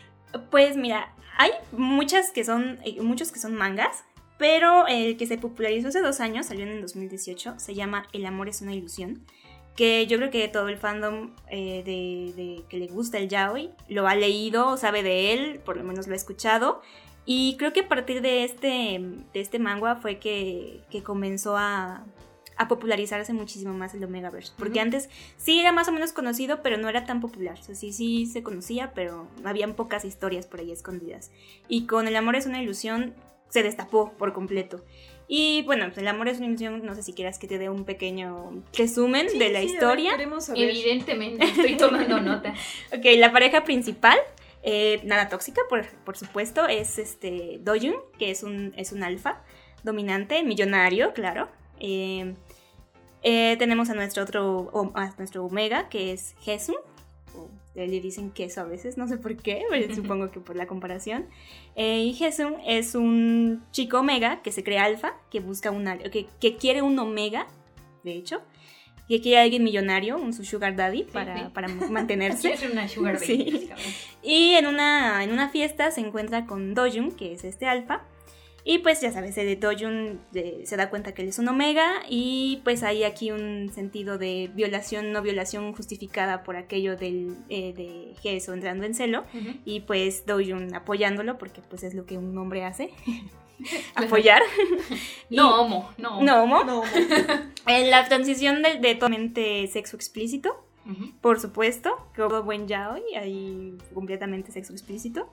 Pues 0.52 0.78
mira, 0.78 1.16
hay 1.36 1.50
muchas 1.72 2.32
que 2.32 2.44
son, 2.44 2.80
eh, 2.86 3.02
muchos 3.02 3.32
que 3.32 3.40
son 3.40 3.56
mangas, 3.56 4.04
pero 4.38 4.86
el 4.86 5.18
que 5.18 5.26
se 5.26 5.40
popularizó 5.40 5.88
hace 5.88 6.02
dos 6.02 6.20
años, 6.20 6.46
salió 6.46 6.64
en 6.64 6.74
el 6.74 6.82
2018, 6.82 7.56
se 7.58 7.74
llama 7.74 8.08
El 8.14 8.28
amor 8.28 8.50
es 8.50 8.62
una 8.62 8.76
ilusión, 8.76 9.26
que 9.76 10.06
yo 10.08 10.18
creo 10.18 10.30
que 10.30 10.48
todo 10.48 10.70
el 10.70 10.78
fandom 10.78 11.32
eh, 11.50 11.84
de, 11.84 12.34
de 12.42 12.64
que 12.70 12.78
le 12.78 12.88
gusta 12.88 13.18
el 13.18 13.30
yaoi 13.30 13.72
lo 13.90 14.08
ha 14.08 14.16
leído, 14.16 14.78
sabe 14.78 15.04
de 15.04 15.34
él, 15.34 15.60
por 15.66 15.78
lo 15.78 15.84
menos 15.84 16.08
lo 16.08 16.14
ha 16.14 16.16
escuchado, 16.16 16.82
y 17.26 17.56
creo 17.58 17.74
que 17.74 17.82
a 17.82 17.88
partir 17.88 18.22
de 18.22 18.44
este, 18.44 19.02
de 19.34 19.40
este 19.40 19.60
manga 19.60 19.96
fue 19.96 20.20
que, 20.20 20.82
que 20.90 21.04
comenzó 21.04 21.56
a, 21.56 22.06
a 22.58 22.68
popularizarse 22.68 23.34
muchísimo 23.34 23.74
más 23.74 23.94
el 23.94 24.04
Omegaverse. 24.04 24.54
Porque 24.58 24.82
antes 24.82 25.10
sí 25.38 25.60
era 25.60 25.72
más 25.72 25.88
o 25.88 25.94
menos 25.94 26.12
conocido, 26.12 26.62
pero 26.62 26.78
no 26.78 26.90
era 26.90 27.06
tan 27.06 27.22
popular. 27.22 27.58
O 27.60 27.64
sea, 27.64 27.76
sí, 27.76 27.94
sí 27.94 28.26
se 28.26 28.44
conocía, 28.44 28.92
pero 28.94 29.28
habían 29.46 29.74
pocas 29.74 30.04
historias 30.04 30.48
por 30.48 30.60
ahí 30.60 30.72
escondidas. 30.72 31.32
Y 31.70 31.88
con 31.88 32.08
El 32.08 32.16
amor 32.16 32.36
es 32.36 32.46
una 32.46 32.62
ilusión 32.62 33.14
se 33.50 33.64
destapó 33.64 34.12
por 34.14 34.34
completo. 34.34 34.84
Y 35.28 35.62
bueno, 35.64 35.86
pues, 35.86 35.98
El 36.00 36.08
amor 36.08 36.28
es 36.28 36.38
una 36.38 36.48
ilusión, 36.48 36.86
no 36.86 36.96
sé 36.96 37.04
si 37.04 37.14
quieras 37.14 37.40
que 37.40 37.48
te 37.48 37.58
dé 37.58 37.70
un 37.70 37.86
pequeño 37.86 38.64
resumen 38.78 39.30
Sí, 39.30 39.40
de 39.40 39.50
la 39.50 39.60
sí, 39.62 39.66
ver, 39.66 39.74
historia. 39.76 40.12
queremos 40.12 40.46
saber. 40.46 40.70
Evidentemente, 40.70 41.44
estoy 41.46 41.78
tomando 41.78 42.20
nota. 42.22 42.54
Ok, 42.96 43.06
la 43.18 43.32
pareja 43.32 43.64
principal, 43.64 44.18
eh, 44.64 45.00
nada 45.04 45.30
tóxica, 45.30 45.62
por, 45.70 45.86
por 46.04 46.18
supuesto, 46.18 46.68
es 46.68 46.98
este 47.00 47.60
Doyun, 47.62 47.96
que 48.20 48.32
es 48.32 48.44
un, 48.44 48.74
es 48.78 48.92
un 48.92 49.04
alfa 49.04 49.42
dominante, 49.84 50.44
millonario, 50.44 51.14
claro. 51.14 51.50
Eh, 51.80 52.36
eh, 53.24 53.56
tenemos 53.58 53.90
a 53.90 53.94
nuestro 53.94 54.24
otro, 54.24 54.92
a 54.96 55.14
nuestro 55.18 55.46
Omega, 55.46 55.88
que 55.90 56.12
es 56.12 56.36
Jesun. 56.42 56.76
O 57.76 57.80
Le 57.80 58.02
dicen 58.02 58.32
queso 58.32 58.62
a 58.62 58.66
veces, 58.66 58.98
no 58.98 59.08
sé 59.08 59.18
por 59.18 59.36
qué, 59.36 59.64
pero 59.70 59.94
supongo 59.94 60.32
que 60.32 60.40
por 60.40 60.56
la 60.56 60.68
comparación. 60.68 61.26
Eh, 61.76 62.04
y 62.04 62.14
Jesun 62.14 62.56
es 62.66 62.96
un 62.96 63.64
chico 63.72 64.00
Omega 64.00 64.42
que 64.42 64.52
se 64.52 64.64
cree 64.64 64.80
alfa, 64.80 65.14
que 65.30 65.40
busca 65.40 65.72
una, 65.72 65.98
que, 65.98 66.28
que 66.40 66.56
quiere 66.58 66.82
un 66.82 66.98
Omega, 67.00 67.48
de 68.04 68.14
hecho, 68.14 68.42
que 69.08 69.22
quiere 69.22 69.40
a 69.40 69.44
alguien 69.44 69.64
millonario, 69.64 70.18
un 70.18 70.34
su 70.34 70.44
sugar 70.46 70.76
daddy, 70.76 71.04
para, 71.04 71.38
sí. 71.38 71.44
para 71.54 71.68
mantenerse. 71.90 72.56
Ser 72.58 72.72
una 72.72 72.88
sugar 72.88 73.20
baby. 73.20 73.26
Sí. 73.26 73.70
Y 74.24 74.54
en 74.56 74.68
una, 74.68 75.24
en 75.24 75.32
una 75.32 75.50
fiesta 75.50 75.92
se 75.92 76.02
encuentra 76.02 76.46
con 76.46 76.74
Dojun, 76.74 77.12
que 77.12 77.34
es 77.34 77.44
este 77.44 77.66
alfa. 77.66 78.04
Y 78.66 78.80
pues 78.80 79.02
ya 79.02 79.12
sabes, 79.12 79.36
de 79.36 79.56
Dojun 79.58 80.22
eh, 80.34 80.64
se 80.66 80.78
da 80.78 80.90
cuenta 80.90 81.14
que 81.14 81.22
él 81.22 81.30
es 81.30 81.40
un 81.40 81.50
omega 81.50 82.04
y 82.08 82.62
pues 82.64 82.84
hay 82.84 83.04
aquí 83.04 83.32
un 83.32 83.72
sentido 83.74 84.18
de 84.18 84.50
violación, 84.54 85.12
no 85.12 85.22
violación 85.22 85.74
justificada 85.74 86.44
por 86.44 86.56
aquello 86.56 86.96
del, 86.96 87.36
eh, 87.50 87.74
de 87.74 88.14
Gesso 88.22 88.54
entrando 88.54 88.86
en 88.86 88.96
celo. 88.96 89.26
Y 89.66 89.82
pues 89.82 90.26
Dojun 90.26 90.74
apoyándolo 90.76 91.38
porque 91.38 91.62
pues 91.62 91.84
es 91.84 91.94
lo 91.94 92.06
que 92.06 92.18
un 92.18 92.38
hombre 92.38 92.64
hace, 92.64 92.92
apoyar. 93.96 94.42
No, 95.30 95.62
homo, 95.62 95.90
no. 95.98 96.20
homo. 96.20 96.24
No, 96.24 96.44
homo. 96.44 96.64
No, 96.64 96.84
En 97.68 97.90
la 97.90 98.08
transición 98.08 98.62
de, 98.62 98.78
de 98.78 98.96
totalmente 98.96 99.68
sexo 99.68 99.96
explícito 99.96 100.64
por 101.22 101.40
supuesto, 101.40 101.96
como 102.16 102.44
buen 102.44 102.68
yaoi, 102.68 103.16
ahí 103.16 103.78
completamente 103.94 104.52
sexo 104.52 104.74
explícito, 104.74 105.30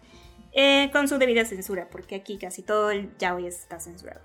eh, 0.52 0.90
con 0.92 1.09
su 1.09 1.19
debida 1.19 1.45
censura, 1.45 1.88
porque 1.90 2.14
aquí 2.16 2.38
casi 2.38 2.62
todo 2.62 2.90
el 2.90 3.16
yaoi 3.19 3.47
está 3.47 3.78
censurado. 3.78 4.21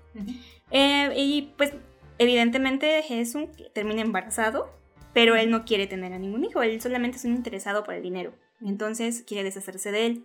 Eh, 0.70 1.12
y 1.16 1.54
pues, 1.56 1.72
evidentemente, 2.18 3.02
Jesun 3.02 3.50
termina 3.72 4.02
embarazado, 4.02 4.70
pero 5.12 5.36
él 5.36 5.50
no 5.50 5.64
quiere 5.64 5.86
tener 5.86 6.12
a 6.12 6.18
ningún 6.18 6.44
hijo, 6.44 6.62
él 6.62 6.80
solamente 6.80 7.18
es 7.18 7.24
un 7.24 7.34
interesado 7.36 7.84
por 7.84 7.94
el 7.94 8.02
dinero, 8.02 8.34
entonces 8.60 9.22
quiere 9.22 9.44
deshacerse 9.44 9.92
de 9.92 10.06
él. 10.06 10.24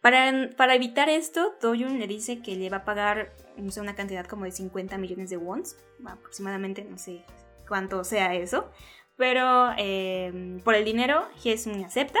Para, 0.00 0.50
para 0.56 0.74
evitar 0.74 1.08
esto, 1.08 1.54
Doyun 1.60 2.00
le 2.00 2.08
dice 2.08 2.40
que 2.40 2.56
le 2.56 2.70
va 2.70 2.78
a 2.78 2.84
pagar, 2.84 3.32
no 3.56 3.70
sé, 3.70 3.80
una 3.80 3.94
cantidad 3.94 4.26
como 4.26 4.44
de 4.44 4.50
50 4.50 4.98
millones 4.98 5.30
de 5.30 5.36
wons, 5.36 5.76
aproximadamente, 6.04 6.84
no 6.84 6.98
sé 6.98 7.24
cuánto 7.68 8.02
sea 8.02 8.34
eso, 8.34 8.68
pero 9.16 9.70
eh, 9.78 10.60
por 10.64 10.74
el 10.74 10.84
dinero, 10.84 11.28
Jesun 11.36 11.84
acepta 11.84 12.18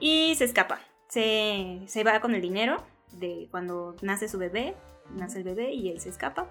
y 0.00 0.34
se 0.36 0.44
escapa. 0.44 0.80
Se, 1.12 1.82
se 1.88 2.04
va 2.04 2.20
con 2.20 2.34
el 2.34 2.40
dinero 2.40 2.82
de 3.12 3.46
cuando 3.50 3.94
nace 4.00 4.28
su 4.28 4.38
bebé, 4.38 4.74
nace 5.14 5.36
el 5.36 5.44
bebé 5.44 5.74
y 5.74 5.90
él 5.90 6.00
se 6.00 6.08
escapa. 6.08 6.48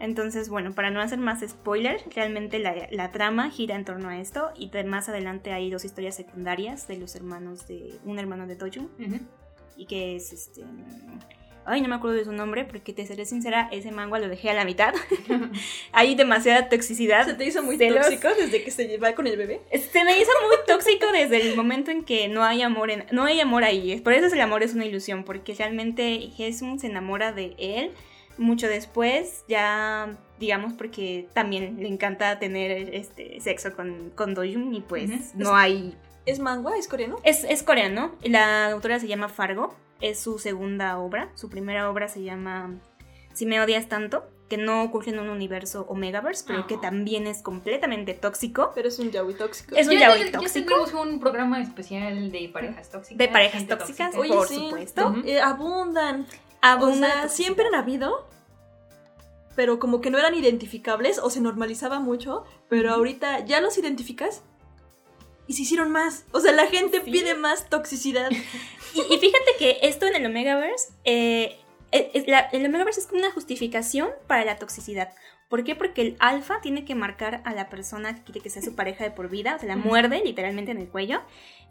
Entonces, 0.00 0.48
bueno, 0.48 0.72
para 0.72 0.90
no 0.90 1.00
hacer 1.00 1.20
más 1.20 1.48
spoiler, 1.48 2.00
realmente 2.12 2.58
la, 2.58 2.88
la 2.90 3.12
trama 3.12 3.50
gira 3.50 3.76
en 3.76 3.84
torno 3.84 4.08
a 4.08 4.18
esto 4.18 4.50
y 4.56 4.68
de 4.70 4.82
más 4.82 5.08
adelante 5.08 5.52
hay 5.52 5.70
dos 5.70 5.84
historias 5.84 6.16
secundarias 6.16 6.88
de 6.88 6.96
los 6.96 7.14
hermanos 7.14 7.68
de 7.68 7.94
un 8.04 8.18
hermano 8.18 8.48
de 8.48 8.56
Ujú. 8.98 9.20
y 9.76 9.86
que 9.86 10.16
es 10.16 10.32
este 10.32 10.64
ay 11.66 11.80
no 11.80 11.88
me 11.88 11.94
acuerdo 11.94 12.16
de 12.16 12.24
su 12.24 12.32
nombre 12.32 12.64
porque 12.64 12.92
te 12.92 13.06
seré 13.06 13.26
sincera 13.26 13.68
ese 13.72 13.90
manga 13.90 14.18
lo 14.18 14.28
dejé 14.28 14.50
a 14.50 14.54
la 14.54 14.64
mitad 14.64 14.94
hay 15.92 16.14
demasiada 16.14 16.68
toxicidad 16.68 17.26
¿Se 17.26 17.34
te 17.34 17.44
hizo 17.44 17.62
muy 17.62 17.76
celos. 17.76 18.06
tóxico 18.06 18.28
desde 18.36 18.62
que 18.62 18.70
se 18.70 18.86
lleva 18.86 19.14
con 19.14 19.26
el 19.26 19.36
bebé? 19.36 19.60
se 19.92 20.04
me 20.04 20.18
hizo 20.18 20.30
muy 20.46 20.56
tóxico 20.66 21.06
desde 21.12 21.40
el 21.40 21.56
momento 21.56 21.90
en 21.90 22.04
que 22.04 22.28
no 22.28 22.44
hay 22.44 22.62
amor 22.62 22.90
en, 22.90 23.04
no 23.12 23.24
hay 23.24 23.40
amor 23.40 23.64
ahí. 23.64 24.00
Por 24.00 24.12
eso 24.12 24.26
es 24.26 24.32
el 24.32 24.40
amor 24.40 24.62
es 24.62 24.74
una 24.74 24.84
ilusión, 24.86 25.24
porque 25.24 25.54
realmente 25.54 26.30
Jesús 26.36 26.80
se 26.80 26.88
enamora 26.88 27.32
de 27.32 27.54
él 27.58 27.92
mucho 28.36 28.68
después, 28.68 29.44
ya 29.48 30.18
digamos 30.40 30.72
porque 30.72 31.28
también 31.32 31.76
le 31.78 31.88
encanta 31.88 32.38
tener 32.38 32.94
este 32.94 33.40
sexo 33.40 33.74
con, 33.76 34.10
con 34.10 34.34
Doyun 34.34 34.74
y 34.74 34.80
pues 34.80 35.34
no 35.34 35.54
hay... 35.56 35.94
¿Es 36.26 36.38
manga? 36.38 36.76
¿Es 36.76 36.88
coreano? 36.88 37.16
Es, 37.22 37.44
es 37.44 37.62
coreano, 37.62 38.14
la 38.22 38.70
autora 38.70 38.98
se 38.98 39.06
llama 39.08 39.28
Fargo, 39.28 39.74
es 40.00 40.18
su 40.20 40.38
segunda 40.38 40.98
obra, 40.98 41.30
su 41.34 41.48
primera 41.50 41.90
obra 41.90 42.08
se 42.08 42.22
llama 42.22 42.74
Si 43.34 43.46
me 43.46 43.60
odias 43.60 43.88
tanto, 43.88 44.24
que 44.48 44.56
no 44.56 44.82
ocurre 44.84 45.10
en 45.10 45.18
un 45.18 45.28
universo 45.28 45.86
Omegaverse, 45.88 46.44
pero 46.46 46.66
que 46.66 46.74
Ah. 46.76 46.80
también 46.82 47.26
es 47.26 47.42
completamente 47.42 48.14
tóxico. 48.14 48.70
Pero 48.74 48.88
es 48.88 48.98
un 49.00 49.10
yaoi 49.10 49.34
tóxico. 49.34 49.74
Es 49.74 49.88
un 49.88 49.94
Ya- 49.94 50.00
yaoi 50.00 50.18
ya- 50.20 50.24
ya 50.26 50.32
tóxico. 50.32 50.52
tendremos 50.76 50.92
un 50.94 51.18
programa 51.18 51.60
especial 51.60 52.30
de 52.30 52.48
parejas 52.52 52.90
tóxicas. 52.90 53.18
De 53.18 53.28
parejas 53.28 53.66
tóxicas, 53.66 54.12
tóxica. 54.12 54.20
Oye, 54.20 54.32
por 54.32 54.46
supuesto. 54.48 55.14
Eh, 55.24 55.40
abundan. 55.40 56.26
Abunda 56.62 57.06
o 57.08 57.10
sea, 57.12 57.22
la 57.24 57.28
siempre 57.28 57.66
han 57.66 57.74
habido, 57.74 58.28
pero 59.56 59.78
como 59.78 60.00
que 60.00 60.10
no 60.10 60.18
eran 60.18 60.34
identificables 60.34 61.18
o 61.18 61.30
se 61.30 61.40
normalizaba 61.40 61.98
mucho, 62.00 62.44
pero 62.68 62.92
ahorita 62.92 63.40
ya 63.46 63.60
los 63.60 63.76
identificas 63.78 64.42
y 65.46 65.54
se 65.54 65.62
hicieron 65.62 65.90
más. 65.90 66.24
O 66.32 66.40
sea, 66.40 66.52
la 66.52 66.66
gente 66.66 67.02
Sí. 67.04 67.10
pide 67.10 67.34
más 67.34 67.68
toxicidad. 67.70 68.30
Y, 68.96 69.00
y 69.12 69.18
fíjate 69.18 69.50
que 69.58 69.78
esto 69.82 70.06
en 70.06 70.14
el 70.14 70.24
Omegaverse, 70.26 70.92
eh, 71.04 71.56
eh, 71.90 72.10
eh, 72.14 72.24
la- 72.28 72.48
el 72.52 72.64
Omegaverse 72.64 73.00
es 73.00 73.08
como 73.08 73.18
una 73.18 73.32
justificación 73.32 74.08
para 74.28 74.44
la 74.44 74.56
toxicidad. 74.56 75.12
¿Por 75.48 75.64
qué? 75.64 75.74
Porque 75.74 76.00
el 76.02 76.16
alfa 76.20 76.60
tiene 76.60 76.84
que 76.84 76.94
marcar 76.94 77.42
a 77.44 77.52
la 77.54 77.68
persona 77.68 78.14
que 78.14 78.22
quiere 78.22 78.40
que 78.40 78.50
sea 78.50 78.62
su 78.62 78.74
pareja 78.76 79.02
de 79.02 79.10
por 79.10 79.28
vida, 79.28 79.56
o 79.56 79.58
sea, 79.58 79.66
la 79.68 79.74
muerde 79.76 80.22
literalmente 80.24 80.70
en 80.70 80.78
el 80.78 80.86
cuello. 80.86 81.22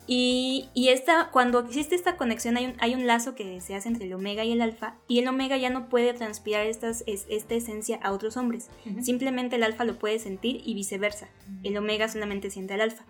Y, 0.05 0.69
y 0.73 0.89
esta, 0.89 1.29
cuando 1.31 1.59
existe 1.59 1.95
esta 1.95 2.17
conexión, 2.17 2.57
hay 2.57 2.65
un, 2.65 2.75
hay 2.79 2.93
un 2.93 3.07
lazo 3.07 3.35
que 3.35 3.61
se 3.61 3.73
hace 3.73 3.87
entre 3.87 4.05
el 4.07 4.13
omega 4.13 4.43
y 4.43 4.51
el 4.51 4.61
alfa, 4.61 4.95
y 5.07 5.19
el 5.19 5.27
omega 5.29 5.55
ya 5.55 5.69
no 5.69 5.87
puede 5.87 6.13
transpirar 6.13 6.65
estas, 6.65 7.05
es- 7.07 7.25
esta 7.29 7.55
esencia 7.55 7.99
a 8.03 8.11
otros 8.11 8.35
hombres. 8.35 8.69
Simplemente 9.01 9.55
el 9.55 9.63
alfa 9.63 9.85
lo 9.85 9.97
puede 9.97 10.19
sentir 10.19 10.61
y 10.65 10.73
viceversa. 10.73 11.29
El 11.63 11.77
omega 11.77 12.09
solamente 12.09 12.49
siente 12.49 12.73
al 12.73 12.81
alfa. 12.81 13.05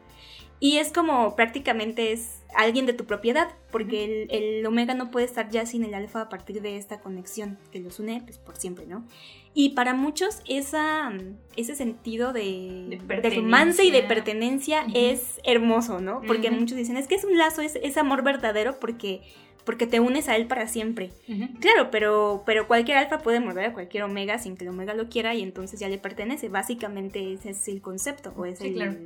Y 0.63 0.77
es 0.77 0.93
como 0.93 1.35
prácticamente 1.35 2.13
es 2.13 2.41
alguien 2.55 2.85
de 2.85 2.93
tu 2.93 3.03
propiedad, 3.03 3.49
porque 3.69 4.05
el, 4.05 4.31
el 4.31 4.65
omega 4.65 4.93
no 4.93 5.11
puede 5.11 5.25
estar 5.25 5.49
ya 5.49 5.65
sin 5.65 5.83
el 5.83 5.93
alfa 5.93 6.21
a 6.21 6.29
partir 6.29 6.61
de 6.61 6.77
esta 6.77 7.01
conexión 7.01 7.57
que 7.73 7.81
los 7.81 7.99
une 7.99 8.21
pues, 8.23 8.37
por 8.37 8.55
siempre, 8.55 8.85
¿no? 8.85 9.05
Y 9.53 9.71
para 9.71 9.93
muchos 9.93 10.41
esa, 10.47 11.11
ese 11.57 11.75
sentido 11.75 12.31
de, 12.31 12.97
De 13.05 13.21
de 13.21 13.29
romance 13.31 13.83
y 13.83 13.91
de 13.91 14.03
pertenencia. 14.03 14.85
es 14.95 15.41
hermoso, 15.43 15.99
¿no? 15.99 16.21
Porque 16.25 16.49
muchos 16.49 16.77
dicen, 16.77 16.95
es 16.95 17.09
que 17.09 17.15
es 17.15 17.25
un 17.25 17.37
lazo, 17.37 17.61
es, 17.61 17.77
es 17.83 17.97
amor 17.97 18.23
verdadero 18.23 18.79
porque, 18.79 19.21
porque 19.65 19.85
te 19.85 19.99
unes 19.99 20.29
a 20.29 20.37
él 20.37 20.47
para 20.47 20.69
siempre. 20.69 21.11
Claro, 21.59 21.91
pero, 21.91 22.43
pero 22.45 22.67
cualquier 22.69 22.99
alfa 22.99 23.17
puede 23.17 23.41
morder 23.41 23.65
a 23.65 23.73
cualquier 23.73 24.03
omega 24.03 24.39
sin 24.39 24.55
que 24.55 24.63
el 24.63 24.69
omega 24.69 24.93
lo 24.93 25.09
quiera 25.09 25.35
y 25.35 25.41
entonces 25.41 25.81
ya 25.81 25.89
le 25.89 25.97
pertenece. 25.97 26.47
Básicamente 26.47 27.33
ese 27.33 27.49
es 27.49 27.67
el 27.67 27.81
concepto 27.81 28.33
o 28.37 28.45
es 28.45 28.59
Sí, 28.59 28.67
el, 28.67 28.73
claro. 28.75 28.97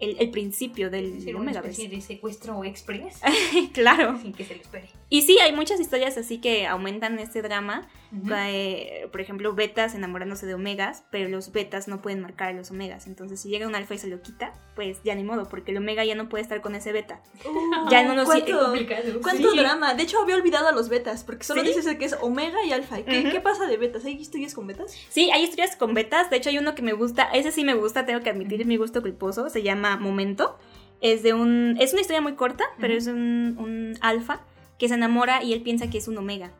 El, 0.00 0.16
el 0.18 0.30
principio 0.30 0.90
del 0.90 1.22
una 1.28 1.40
omega. 1.40 1.60
especie 1.60 1.88
de 1.88 2.00
secuestro 2.00 2.64
express 2.64 3.20
claro. 3.72 4.18
sin 4.20 4.32
que 4.32 4.44
se 4.44 4.54
le 4.54 4.62
espere. 4.62 4.88
Y 5.10 5.22
sí, 5.22 5.38
hay 5.38 5.52
muchas 5.54 5.80
historias 5.80 6.18
así 6.18 6.38
que 6.38 6.66
aumentan 6.66 7.18
este 7.18 7.40
drama. 7.42 7.88
Eh, 8.32 9.08
por 9.10 9.20
ejemplo, 9.20 9.54
betas 9.54 9.94
enamorándose 9.94 10.46
de 10.46 10.54
omegas, 10.54 11.04
pero 11.10 11.28
los 11.28 11.52
betas 11.52 11.88
no 11.88 12.00
pueden 12.02 12.20
marcar 12.20 12.48
a 12.48 12.52
los 12.52 12.70
omegas. 12.70 13.06
Entonces, 13.06 13.40
si 13.40 13.48
llega 13.48 13.66
un 13.66 13.74
alfa 13.74 13.94
y 13.94 13.98
se 13.98 14.06
lo 14.06 14.20
quita, 14.22 14.52
pues 14.74 14.98
ya 15.04 15.14
ni 15.14 15.24
modo, 15.24 15.48
porque 15.48 15.70
el 15.72 15.78
omega 15.78 16.04
ya 16.04 16.14
no 16.14 16.28
puede 16.28 16.42
estar 16.42 16.60
con 16.60 16.74
ese 16.74 16.92
beta. 16.92 17.20
Uh, 17.44 17.90
Ya 17.90 18.02
no 18.04 18.14
nos- 18.14 18.26
¿Cuánto, 18.26 18.72
cuánto 19.22 19.50
Sí. 19.50 19.58
drama? 19.58 19.94
De 19.94 20.02
hecho, 20.02 20.20
había 20.20 20.36
olvidado 20.36 20.68
a 20.68 20.72
los 20.72 20.88
betas, 20.88 21.24
porque 21.24 21.44
solo 21.44 21.62
¿Sí? 21.62 21.68
dices 21.68 21.96
que 21.96 22.04
es 22.04 22.16
omega 22.20 22.62
y 22.66 22.72
alfa. 22.72 23.02
¿Qué, 23.02 23.20
Ujú. 23.20 23.30
¿Qué 23.30 23.40
pasa 23.40 23.66
de 23.66 23.76
betas? 23.78 24.04
¿Hay 24.04 24.14
historias 24.14 24.54
con 24.54 24.66
betas? 24.66 24.94
Sí, 25.10 25.30
hay 25.32 25.42
historias 25.44 25.76
con 25.76 25.94
betas. 25.94 26.30
De 26.30 26.36
hecho, 26.36 26.50
hay 26.50 26.58
uno 26.58 26.74
que 26.74 26.82
me 26.82 26.92
gusta. 26.92 27.24
Ese 27.32 27.50
sí 27.52 27.64
me 27.64 27.74
gusta, 27.74 28.04
tengo 28.06 28.20
que 28.20 28.30
admitir, 28.30 28.60
es 28.60 28.66
mi 28.66 28.76
gusto 28.76 29.00
culposo. 29.02 29.48
Se 29.48 29.62
llama 29.62 29.96
Momento. 29.96 30.58
Es 31.00 31.22
de 31.22 31.32
un. 31.34 31.76
Es 31.80 31.92
una 31.92 32.00
historia 32.02 32.20
muy 32.20 32.34
corta, 32.34 32.64
pero 32.80 32.92
es 32.94 33.06
un, 33.06 33.56
un 33.58 33.94
alfa 34.00 34.40
que 34.78 34.88
se 34.88 34.94
enamora 34.94 35.42
y 35.42 35.52
él 35.52 35.62
piensa 35.62 35.90
que 35.90 35.98
es 35.98 36.08
un 36.08 36.16
omega. 36.18 36.52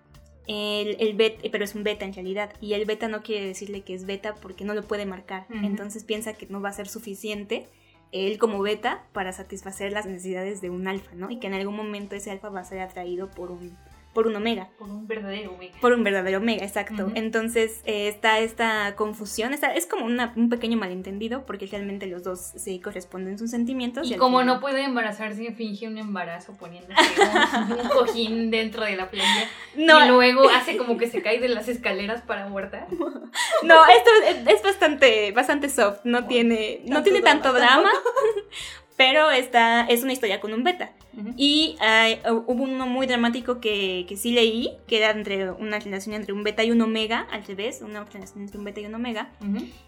El, 0.46 0.96
el 1.00 1.16
bet- 1.16 1.50
pero 1.52 1.64
es 1.64 1.74
un 1.74 1.84
beta 1.84 2.04
en 2.04 2.14
realidad. 2.14 2.52
Y 2.60 2.72
el 2.72 2.84
beta 2.86 3.06
no 3.08 3.22
quiere 3.22 3.46
decirle 3.46 3.82
que 3.82 3.94
es 3.94 4.06
beta 4.06 4.34
porque 4.34 4.64
no 4.64 4.74
lo 4.74 4.82
puede 4.82 5.06
marcar. 5.06 5.46
Entonces 5.50 6.04
piensa 6.04 6.32
que 6.32 6.46
no 6.46 6.60
va 6.60 6.70
a 6.70 6.72
ser 6.72 6.88
suficiente 6.88 7.66
él 8.10 8.38
como 8.38 8.62
beta 8.62 9.04
para 9.12 9.32
satisfacer 9.32 9.92
las 9.92 10.06
necesidades 10.06 10.62
de 10.62 10.70
un 10.70 10.88
alfa, 10.88 11.14
¿no? 11.14 11.30
Y 11.30 11.38
que 11.38 11.46
en 11.46 11.52
algún 11.54 11.76
momento 11.76 12.16
ese 12.16 12.30
alfa 12.30 12.48
va 12.48 12.60
a 12.60 12.64
ser 12.64 12.80
atraído 12.80 13.30
por 13.30 13.50
un, 13.50 13.76
por 14.18 14.26
un 14.26 14.34
omega. 14.34 14.66
Por 14.76 14.88
un 14.90 15.06
verdadero 15.06 15.52
omega. 15.52 15.74
Por 15.80 15.92
un 15.92 16.02
verdadero 16.02 16.38
omega, 16.38 16.64
exacto. 16.64 17.12
Entonces 17.14 17.82
eh, 17.84 18.08
está 18.08 18.40
esta 18.40 18.96
confusión, 18.96 19.54
está, 19.54 19.72
es 19.72 19.86
como 19.86 20.06
una- 20.06 20.32
un 20.34 20.48
pequeño 20.48 20.76
malentendido 20.76 21.46
porque 21.46 21.66
realmente 21.66 22.06
los 22.08 22.24
dos 22.24 22.40
se 22.40 22.80
corresponden 22.80 23.38
sus 23.38 23.52
sentimientos. 23.52 24.10
Y 24.10 24.16
como 24.16 24.40
final- 24.40 24.56
no 24.56 24.60
puede 24.60 24.82
embarazarse, 24.82 25.52
finge 25.52 25.86
un 25.86 25.98
embarazo 25.98 26.56
poniéndose 26.56 27.00
un, 27.20 27.72
un 27.78 27.88
cojín 27.96 28.50
dentro 28.50 28.82
de 28.82 28.96
la 28.96 29.08
playa. 29.08 29.48
No, 29.76 30.04
Y 30.04 30.08
luego 30.08 30.48
hace 30.50 30.76
como 30.76 30.98
que 30.98 31.06
se 31.06 31.22
cae 31.22 31.38
de 31.38 31.48
las 31.48 31.68
escaleras 31.68 32.22
para 32.22 32.46
abortar. 32.46 32.88
no, 33.62 33.86
esto 33.86 34.10
es, 34.26 34.48
es 34.56 34.62
bastante, 34.64 35.30
bastante 35.30 35.68
soft, 35.68 36.00
no 36.02 36.26
tiene, 36.26 36.80
no 36.86 36.94
tanto 36.96 37.04
tiene 37.10 37.20
tanto 37.22 37.52
drama, 37.52 37.82
drama, 37.82 37.90
pero 38.98 39.30
está, 39.30 39.86
es 39.86 40.02
una 40.02 40.12
historia 40.12 40.40
con 40.40 40.52
un 40.52 40.62
beta. 40.64 40.92
Y 41.36 41.76
hay- 41.80 42.20
hubo 42.46 42.62
uno 42.64 42.86
muy 42.86 43.06
dramático 43.06 43.58
que, 43.60 44.04
que 44.08 44.16
sí 44.16 44.30
leí, 44.32 44.72
que 44.86 44.98
era 44.98 45.10
entre 45.10 45.50
una 45.50 45.78
relación 45.78 46.14
entre 46.14 46.32
un 46.32 46.42
beta 46.44 46.62
y 46.64 46.70
un 46.70 46.80
omega, 46.82 47.26
al 47.32 47.44
revés, 47.44 47.80
una 47.82 48.04
relación 48.04 48.42
entre 48.42 48.58
un 48.58 48.64
beta 48.64 48.80
y 48.80 48.86
un 48.86 48.94
omega. 48.94 49.30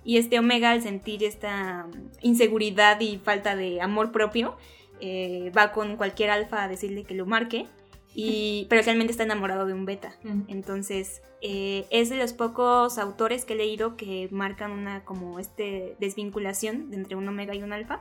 Y 0.04 0.16
este 0.16 0.38
omega, 0.38 0.70
al 0.70 0.80
sentir 0.82 1.22
esta 1.24 1.86
inseguridad 2.22 3.00
y 3.00 3.18
falta 3.18 3.56
de 3.56 3.80
amor 3.80 4.12
propio, 4.12 4.56
eh, 5.00 5.50
va 5.56 5.72
con 5.72 5.96
cualquier 5.96 6.30
alfa 6.30 6.64
a 6.64 6.68
decirle 6.68 7.04
que 7.04 7.14
lo 7.14 7.26
marque, 7.26 7.66
y, 8.14 8.66
pero 8.68 8.82
realmente 8.82 9.12
está 9.12 9.22
enamorado 9.24 9.66
de 9.66 9.72
un 9.72 9.84
beta. 9.86 10.12
Entonces, 10.48 11.22
eh, 11.42 11.86
es 11.90 12.10
de 12.10 12.16
los 12.16 12.32
pocos 12.32 12.98
autores 12.98 13.44
que 13.44 13.52
he 13.54 13.56
leído 13.56 13.96
que 13.96 14.28
marcan 14.32 14.72
una 14.72 15.04
como 15.04 15.38
este 15.38 15.96
desvinculación 16.00 16.88
entre 16.92 17.14
un 17.16 17.26
omega 17.28 17.54
y 17.54 17.62
un 17.62 17.72
alfa. 17.72 18.00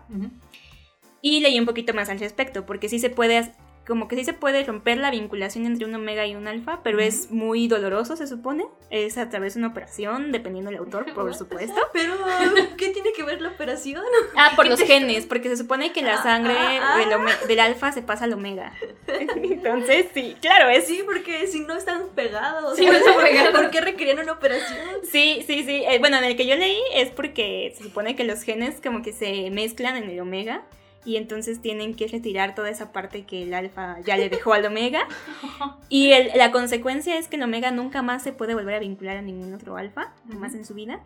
Y 1.21 1.41
leí 1.41 1.59
un 1.59 1.65
poquito 1.65 1.93
más 1.93 2.09
al 2.09 2.19
respecto, 2.19 2.65
porque 2.65 2.87
sí 2.89 2.99
se 2.99 3.09
puede, 3.09 3.51
como 3.85 4.07
que 4.07 4.15
sí 4.15 4.23
se 4.23 4.33
puede 4.33 4.63
romper 4.63 4.97
la 4.99 5.11
vinculación 5.11 5.65
entre 5.65 5.85
un 5.85 5.93
omega 5.95 6.25
y 6.25 6.35
un 6.35 6.47
alfa, 6.47 6.79
pero 6.83 6.99
es 6.99 7.31
muy 7.31 7.67
doloroso, 7.67 8.15
se 8.15 8.27
supone. 8.27 8.65
Es 8.89 9.17
a 9.17 9.29
través 9.29 9.55
de 9.55 9.59
una 9.59 9.67
operación, 9.69 10.31
dependiendo 10.31 10.71
del 10.71 10.79
autor, 10.79 11.05
por 11.13 11.33
supuesto. 11.35 11.75
Pero, 11.91 12.13
¿qué 12.77 12.89
tiene 12.89 13.11
que 13.13 13.23
ver 13.23 13.41
la 13.41 13.49
operación? 13.49 14.01
Ah, 14.37 14.51
por 14.55 14.67
los 14.67 14.79
genes, 14.79 15.25
porque 15.29 15.49
se 15.49 15.57
supone 15.57 15.91
que 15.91 16.01
la 16.01 16.15
Ah, 16.19 16.23
sangre 16.23 16.53
ah, 16.57 16.93
ah. 16.93 16.97
del, 16.99 17.09
ome- 17.11 17.47
del 17.47 17.59
alfa 17.59 17.91
se 17.91 18.01
pasa 18.01 18.25
al 18.25 18.33
omega. 18.33 18.73
Entonces, 19.07 20.07
sí, 20.13 20.35
claro, 20.41 20.69
es... 20.69 20.85
Sí, 20.87 21.01
porque 21.05 21.47
si 21.47 21.59
no 21.61 21.75
están 21.75 22.09
pegados. 22.15 22.77
Sí, 22.77 22.85
no 22.85 22.93
están 22.93 23.15
pegados. 23.21 23.51
¿Por 23.59 23.69
qué 23.71 23.81
requerían 23.81 24.19
una 24.19 24.31
operación? 24.33 24.79
Sí, 25.03 25.43
sí, 25.45 25.63
sí. 25.63 25.83
Eh, 25.87 25.99
bueno, 25.99 26.17
en 26.17 26.23
el 26.23 26.35
que 26.35 26.47
yo 26.47 26.55
leí 26.55 26.79
es 26.95 27.09
porque 27.09 27.73
se 27.77 27.83
supone 27.83 28.15
que 28.15 28.23
los 28.23 28.41
genes 28.43 28.79
como 28.81 29.01
que 29.01 29.13
se 29.13 29.49
mezclan 29.51 29.97
en 29.97 30.09
el 30.09 30.19
omega 30.19 30.63
y 31.05 31.15
entonces 31.15 31.61
tienen 31.61 31.95
que 31.95 32.07
retirar 32.07 32.55
toda 32.55 32.69
esa 32.69 32.91
parte 32.91 33.25
que 33.25 33.43
el 33.43 33.53
alfa 33.53 33.99
ya 34.01 34.17
le 34.17 34.29
dejó 34.29 34.53
al 34.53 34.65
omega. 34.65 35.07
Y 35.89 36.11
el- 36.11 36.31
la 36.37 36.51
consecuencia 36.51 37.17
es 37.17 37.27
que 37.27 37.37
el 37.37 37.43
omega 37.43 37.71
nunca 37.71 38.01
más 38.03 38.21
se 38.21 38.31
puede 38.31 38.53
volver 38.53 38.75
a 38.75 38.79
vincular 38.79 39.17
a 39.17 39.21
ningún 39.21 39.53
otro 39.53 39.75
alfa, 39.77 40.13
jamás 40.29 40.53
en 40.53 40.65
su 40.65 40.73
vida. 40.75 41.01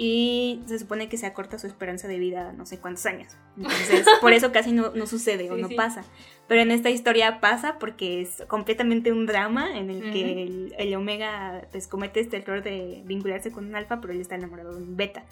Y 0.00 0.60
se 0.66 0.78
supone 0.78 1.08
que 1.08 1.16
se 1.16 1.26
acorta 1.26 1.58
su 1.58 1.66
esperanza 1.66 2.06
de 2.06 2.20
vida 2.20 2.52
no 2.52 2.66
sé 2.66 2.78
cuántos 2.78 3.04
años. 3.06 3.32
Entonces, 3.56 4.06
por 4.20 4.32
eso 4.32 4.52
casi 4.52 4.70
no, 4.70 4.92
no 4.94 5.08
sucede 5.08 5.50
o 5.50 5.56
no 5.56 5.66
sí. 5.66 5.74
pasa. 5.74 6.04
Pero 6.46 6.60
en 6.62 6.70
esta 6.70 6.88
historia 6.88 7.40
pasa 7.40 7.80
porque 7.80 8.20
es 8.20 8.44
completamente 8.46 9.10
un 9.10 9.26
drama 9.26 9.76
en 9.76 9.90
el 9.90 10.12
que 10.12 10.44
el, 10.44 10.74
el 10.78 10.94
omega 10.94 11.66
pues 11.72 11.88
comete 11.88 12.20
este 12.20 12.36
error 12.36 12.62
de 12.62 13.02
vincularse 13.06 13.50
con 13.50 13.66
un 13.66 13.74
alfa, 13.74 14.00
pero 14.00 14.12
él 14.12 14.20
está 14.20 14.36
enamorado 14.36 14.72
de 14.76 14.82
un 14.84 14.96
beta. 14.96 15.24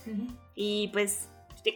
Y 0.57 0.89
pues, 0.93 1.29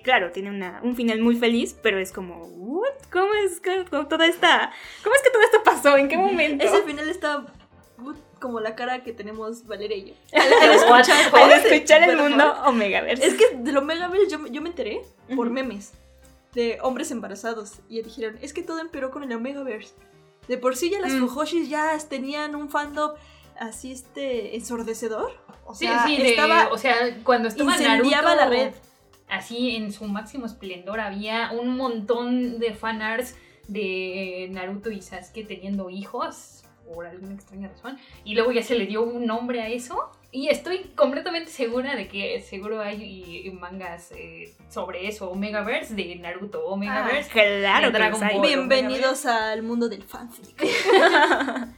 claro, 0.02 0.30
tiene 0.30 0.50
una, 0.50 0.80
un 0.82 0.94
final 0.96 1.20
muy 1.20 1.36
feliz, 1.36 1.76
pero 1.82 1.98
es 1.98 2.12
como, 2.12 2.44
¿what? 2.46 2.88
¿Cómo 3.12 3.34
es 3.34 3.60
que 3.60 3.84
cómo 3.90 4.06
toda 4.06 4.26
esta, 4.26 4.72
cómo 5.02 5.14
es 5.14 5.22
que 5.22 5.30
todo 5.30 5.42
esto 5.42 5.62
pasó? 5.64 5.96
¿En 5.96 6.08
qué 6.08 6.16
momento? 6.16 6.64
Ese 6.64 6.82
final 6.82 7.08
está 7.08 7.44
como 8.38 8.58
la 8.60 8.74
cara 8.74 9.02
que 9.02 9.12
tenemos 9.12 9.66
Valeria 9.66 9.96
y 9.96 10.04
yo. 10.06 10.14
Al 10.32 10.72
escuchar- 10.72 11.34
Al 11.34 11.52
escuchar 11.52 12.02
el 12.08 12.16
mundo 12.16 12.54
Omegaverse. 12.64 13.26
Es 13.26 13.34
que 13.34 13.56
de 13.56 13.72
lo 13.72 13.82
Megaverse 13.82 14.30
yo, 14.30 14.46
yo 14.46 14.62
me 14.62 14.70
enteré 14.70 15.02
por 15.36 15.50
memes 15.50 15.92
de 16.54 16.78
hombres 16.82 17.10
embarazados. 17.10 17.80
Y 17.88 18.00
dijeron, 18.02 18.38
es 18.40 18.52
que 18.54 18.62
todo 18.62 18.80
empeoró 18.80 19.10
con 19.10 19.22
el 19.24 19.32
Omegaverse. 19.32 19.92
De 20.48 20.56
por 20.56 20.74
sí 20.76 20.90
ya 20.90 21.00
las 21.00 21.12
Mm. 21.12 21.20
Fujoshis 21.28 21.68
ya 21.68 21.96
tenían 22.08 22.54
un 22.56 22.70
fandom 22.70 23.12
así 23.58 23.92
este 23.92 24.56
ensordecedor. 24.56 25.32
O 25.66 25.74
Sí, 25.74 25.86
sea, 25.86 26.06
sí, 26.06 26.16
de- 26.16 26.30
estaba 26.30 26.68
o 26.72 26.78
sea, 26.78 26.94
cuando 27.22 27.48
estaba 27.48 27.72
incendiaba 27.76 28.34
Naruto, 28.34 28.36
la 28.36 28.48
red. 28.48 28.74
Así 29.30 29.76
en 29.76 29.92
su 29.92 30.04
máximo 30.06 30.46
esplendor 30.46 31.00
había 31.00 31.50
un 31.52 31.76
montón 31.76 32.58
de 32.58 32.74
fanarts 32.74 33.36
de 33.68 34.48
Naruto 34.50 34.90
y 34.90 35.00
Sasuke 35.00 35.46
teniendo 35.46 35.88
hijos 35.90 36.64
por 36.92 37.06
alguna 37.06 37.34
extraña 37.34 37.68
razón 37.68 37.98
y 38.24 38.34
luego 38.34 38.50
ya 38.50 38.64
se 38.64 38.74
le 38.74 38.84
dio 38.86 39.02
un 39.02 39.24
nombre 39.24 39.62
a 39.62 39.68
eso 39.68 40.10
y 40.32 40.48
estoy 40.48 40.90
completamente 40.96 41.48
segura 41.52 41.94
de 41.94 42.08
que 42.08 42.40
seguro 42.40 42.80
hay 42.80 43.00
y- 43.46 43.50
mangas 43.52 44.10
eh, 44.10 44.52
sobre 44.68 45.06
eso 45.06 45.30
Omegaverse 45.30 45.94
de 45.94 46.16
Naruto 46.16 46.66
Omegaverse 46.66 47.30
Claro 47.30 47.86
de 47.86 47.92
que 47.92 47.98
Dragon. 47.98 48.20
Ball. 48.20 48.40
Bienvenidos 48.42 49.24
al 49.26 49.62
mundo 49.62 49.88
del 49.88 50.02
fanfic. 50.02 50.56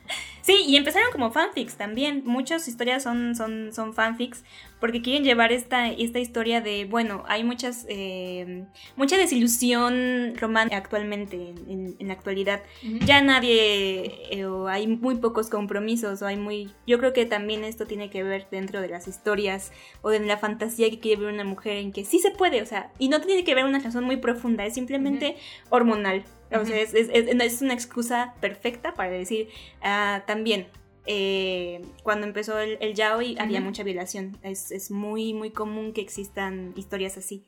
Sí, 0.43 0.57
y 0.67 0.75
empezaron 0.77 1.13
como 1.13 1.31
fanfics 1.31 1.77
también. 1.77 2.23
Muchas 2.25 2.67
historias 2.67 3.05
son, 3.05 3.37
son, 3.37 3.73
son 3.73 3.95
fanfics 3.95 4.43
porque 4.83 5.01
quieren 5.01 5.23
llevar 5.23 5.53
esta, 5.53 5.89
esta 5.89 6.19
historia 6.19 6.61
de, 6.61 6.87
bueno, 6.87 7.23
hay 7.29 7.45
muchas, 7.45 7.87
eh, 7.89 8.65
mucha 8.97 9.17
desilusión 9.17 10.35
romántica 10.37 10.77
actualmente, 10.77 11.37
en, 11.69 11.95
en- 12.01 12.09
la 12.09 12.15
actualidad. 12.15 12.63
Ujú. 12.85 12.99
Ya 13.07 13.23
nadie, 13.23 14.13
eh, 14.31 14.45
o 14.45 14.67
hay 14.67 14.89
muy 14.89 15.15
pocos 15.15 15.49
compromisos, 15.49 16.21
o 16.21 16.27
hay 16.27 16.37
muy... 16.37 16.73
Yo 16.85 16.99
creo 16.99 17.13
que 17.13 17.27
también 17.27 17.63
esto 17.63 17.87
tiene 17.87 18.11
que 18.11 18.25
ver 18.25 18.49
dentro 18.51 18.81
de 18.81 18.89
las 18.89 19.07
historias 19.07 19.71
o 20.03 20.11
de 20.11 20.19
la 20.19 20.37
fantasía 20.37 20.91
que 20.91 20.99
quiere 20.99 21.23
ver 21.23 21.33
una 21.33 21.45
mujer 21.45 21.77
en 21.77 21.93
que 21.93 22.05
sí 22.05 22.19
se 22.19 22.33
puede, 22.33 22.61
o 22.61 22.67
sea, 22.67 22.91
y 22.99 23.09
no 23.09 23.21
tiene 23.21 23.45
que 23.45 23.55
ver 23.55 23.65
una 23.65 23.79
razón 23.79 24.03
muy 24.05 24.17
profunda, 24.17 24.67
es 24.67 24.75
simplemente 24.75 25.37
hormonal. 25.71 26.25
O 26.51 26.65
sea, 26.67 26.79
es, 26.81 26.93
es- 26.93 27.09
es- 27.13 27.29
es 27.29 27.63
una 27.63 27.73
excusa 27.73 28.35
perfecta 28.41 28.95
para 28.95 29.11
decir, 29.11 29.49
ah, 29.81 30.25
también, 30.27 30.67
eh, 31.07 31.83
cuando 32.03 32.27
empezó 32.27 32.59
el, 32.59 32.79
el 32.81 32.95
yaoi 32.95 33.37
había 33.39 33.59
Ujú. 33.59 33.67
mucha 33.69 33.83
violación. 33.83 34.37
Es, 34.43 34.71
es 34.71 34.91
muy, 34.91 35.35
muy 35.35 35.51
común 35.51 35.93
que 35.93 36.01
existan 36.01 36.73
historias 36.77 37.17
así. 37.17 37.45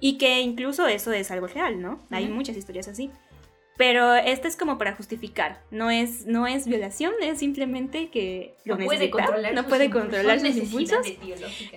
Y 0.00 0.18
que 0.18 0.40
incluso 0.40 0.86
eso 0.86 1.12
es 1.12 1.30
algo 1.30 1.46
real, 1.46 1.80
¿no? 1.80 2.00
Hay 2.10 2.24
Ujú. 2.24 2.34
muchas 2.34 2.56
historias 2.56 2.88
así. 2.88 3.10
Pero 3.78 4.14
esta 4.14 4.48
es 4.48 4.56
como 4.56 4.76
para 4.76 4.94
justificar. 4.94 5.62
No 5.70 5.90
es, 5.90 6.26
no 6.26 6.46
es 6.46 6.66
violación, 6.68 7.12
es 7.22 7.38
simplemente 7.38 8.10
que 8.10 8.54
lo 8.64 8.76
no 8.76 8.84
puede 8.84 8.98
necesita, 9.06 9.24
controlar 9.24 9.54
no 9.54 9.64
puede 9.66 9.84
impulsos, 9.86 10.10
controlar 10.10 10.40
sus 10.40 10.56
impulsos. 10.56 11.06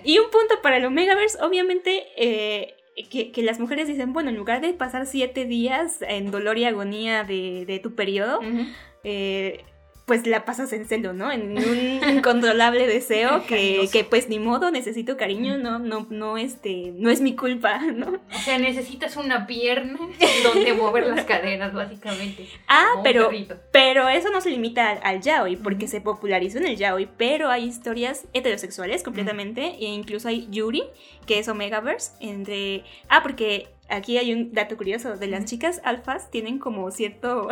Y 0.04 0.18
un 0.18 0.30
punto 0.30 0.60
para 0.62 0.76
el 0.76 0.84
Omegaverse, 0.84 1.38
obviamente, 1.42 2.04
eh, 2.16 2.74
que, 3.10 3.32
que 3.32 3.42
las 3.42 3.58
mujeres 3.60 3.88
dicen, 3.88 4.12
bueno, 4.12 4.28
en 4.28 4.36
lugar 4.36 4.60
de 4.60 4.74
pasar 4.74 5.06
siete 5.06 5.46
días 5.46 5.98
en 6.06 6.30
dolor 6.30 6.58
y 6.58 6.64
agonía 6.64 7.24
de, 7.24 7.64
de 7.66 7.78
tu 7.78 7.94
periodo, 7.94 8.40
Ujú. 8.40 8.66
eh, 9.02 9.64
pues 10.06 10.24
la 10.24 10.44
pasas 10.44 10.72
en 10.72 10.86
celo, 10.86 11.12
¿no? 11.12 11.32
En 11.32 11.58
un 11.58 12.08
incontrolable 12.16 12.86
deseo 12.86 13.44
que, 13.48 13.88
que 13.92 14.04
pues 14.04 14.28
ni 14.28 14.38
modo, 14.38 14.70
necesito 14.70 15.16
cariño, 15.16 15.58
no, 15.58 15.80
no, 15.80 16.06
no, 16.08 16.38
este, 16.38 16.92
no 16.94 17.10
es 17.10 17.20
mi 17.20 17.34
culpa, 17.34 17.78
¿no? 17.94 18.20
O 18.34 18.38
sea, 18.44 18.58
necesitas 18.58 19.16
una 19.16 19.46
pierna 19.46 19.98
donde 20.44 20.72
mover 20.74 21.08
las 21.08 21.24
caderas, 21.24 21.74
básicamente. 21.74 22.48
Ah, 22.68 23.00
pero, 23.02 23.28
perrito. 23.28 23.56
pero 23.72 24.08
eso 24.08 24.30
no 24.30 24.40
se 24.40 24.50
limita 24.50 24.90
al, 24.90 25.00
al 25.02 25.20
yaoi, 25.20 25.56
porque 25.56 25.88
se 25.88 26.00
popularizó 26.00 26.58
en 26.58 26.66
el 26.66 26.76
yaoi, 26.76 27.08
pero 27.16 27.50
hay 27.50 27.64
historias 27.64 28.26
heterosexuales 28.32 29.02
completamente, 29.02 29.74
e 29.80 29.86
incluso 29.86 30.28
hay 30.28 30.46
Yuri, 30.50 30.84
que 31.26 31.40
es 31.40 31.48
Omegaverse, 31.48 32.12
entre... 32.20 32.84
Ah, 33.08 33.24
porque 33.24 33.68
aquí 33.88 34.18
hay 34.18 34.32
un 34.32 34.52
dato 34.52 34.76
curioso, 34.76 35.16
de 35.16 35.26
las 35.26 35.46
chicas 35.46 35.80
alfas 35.84 36.30
tienen 36.30 36.60
como 36.60 36.88
cierto, 36.92 37.48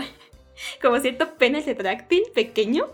como 0.82 0.98
cierto 1.00 1.34
pene 1.36 1.60
retráctil 1.60 2.22
pequeño 2.34 2.86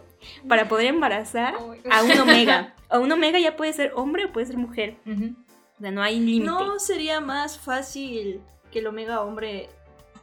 para 0.49 0.69
poder 0.69 0.87
embarazar 0.87 1.55
a 1.91 2.03
un 2.03 2.11
omega. 2.21 2.75
A 2.89 2.99
un 2.99 3.11
omega 3.13 3.39
ya 3.39 3.57
puede 3.57 3.73
ser 3.73 3.93
hombre 3.95 4.25
o 4.27 4.33
puede 4.33 4.47
ser 4.47 4.57
mujer, 4.57 4.97
o 5.07 5.81
sea, 5.81 5.91
no 5.93 6.03
hay 6.03 6.19
límite. 6.21 6.45
¿No 6.51 6.79
sería 6.79 7.21
más 7.21 7.59
fácil 7.59 8.41
que 8.71 8.81
el 8.81 8.87
Omega 8.89 9.21
hombre 9.23 9.69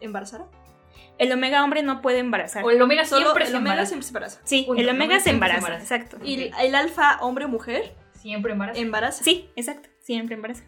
embarazara? 0.02 0.46
El 1.18 1.32
omega 1.32 1.64
hombre 1.64 1.82
no 1.82 2.02
puede 2.02 2.20
embarazar. 2.20 2.64
O 2.64 2.70
el 2.70 2.80
omega 2.82 3.06
Solo 3.06 3.22
siempre 3.32 3.46
el 3.46 3.50
se 3.52 3.56
Omega 3.58 3.72
embaraza. 3.72 3.88
siempre 3.90 4.04
se 4.06 4.10
embaraza. 4.10 4.42
Sí, 4.44 4.64
Punto, 4.68 4.82
el 4.82 4.88
el 4.90 4.96
omega 4.96 5.06
omega 5.06 5.24
se 5.24 5.30
embaraza, 5.32 5.78
exacto. 5.78 6.18
Y 6.24 6.34
el, 6.44 6.52
el 6.62 6.76
alfa 6.76 7.18
hombre-mujer 7.22 7.96
Siempre 8.14 8.52
embaraza. 8.52 8.80
embaraza. 8.80 9.24
Sí, 9.24 9.50
exacto, 9.56 9.90
siempre 10.02 10.36
embaraza. 10.36 10.64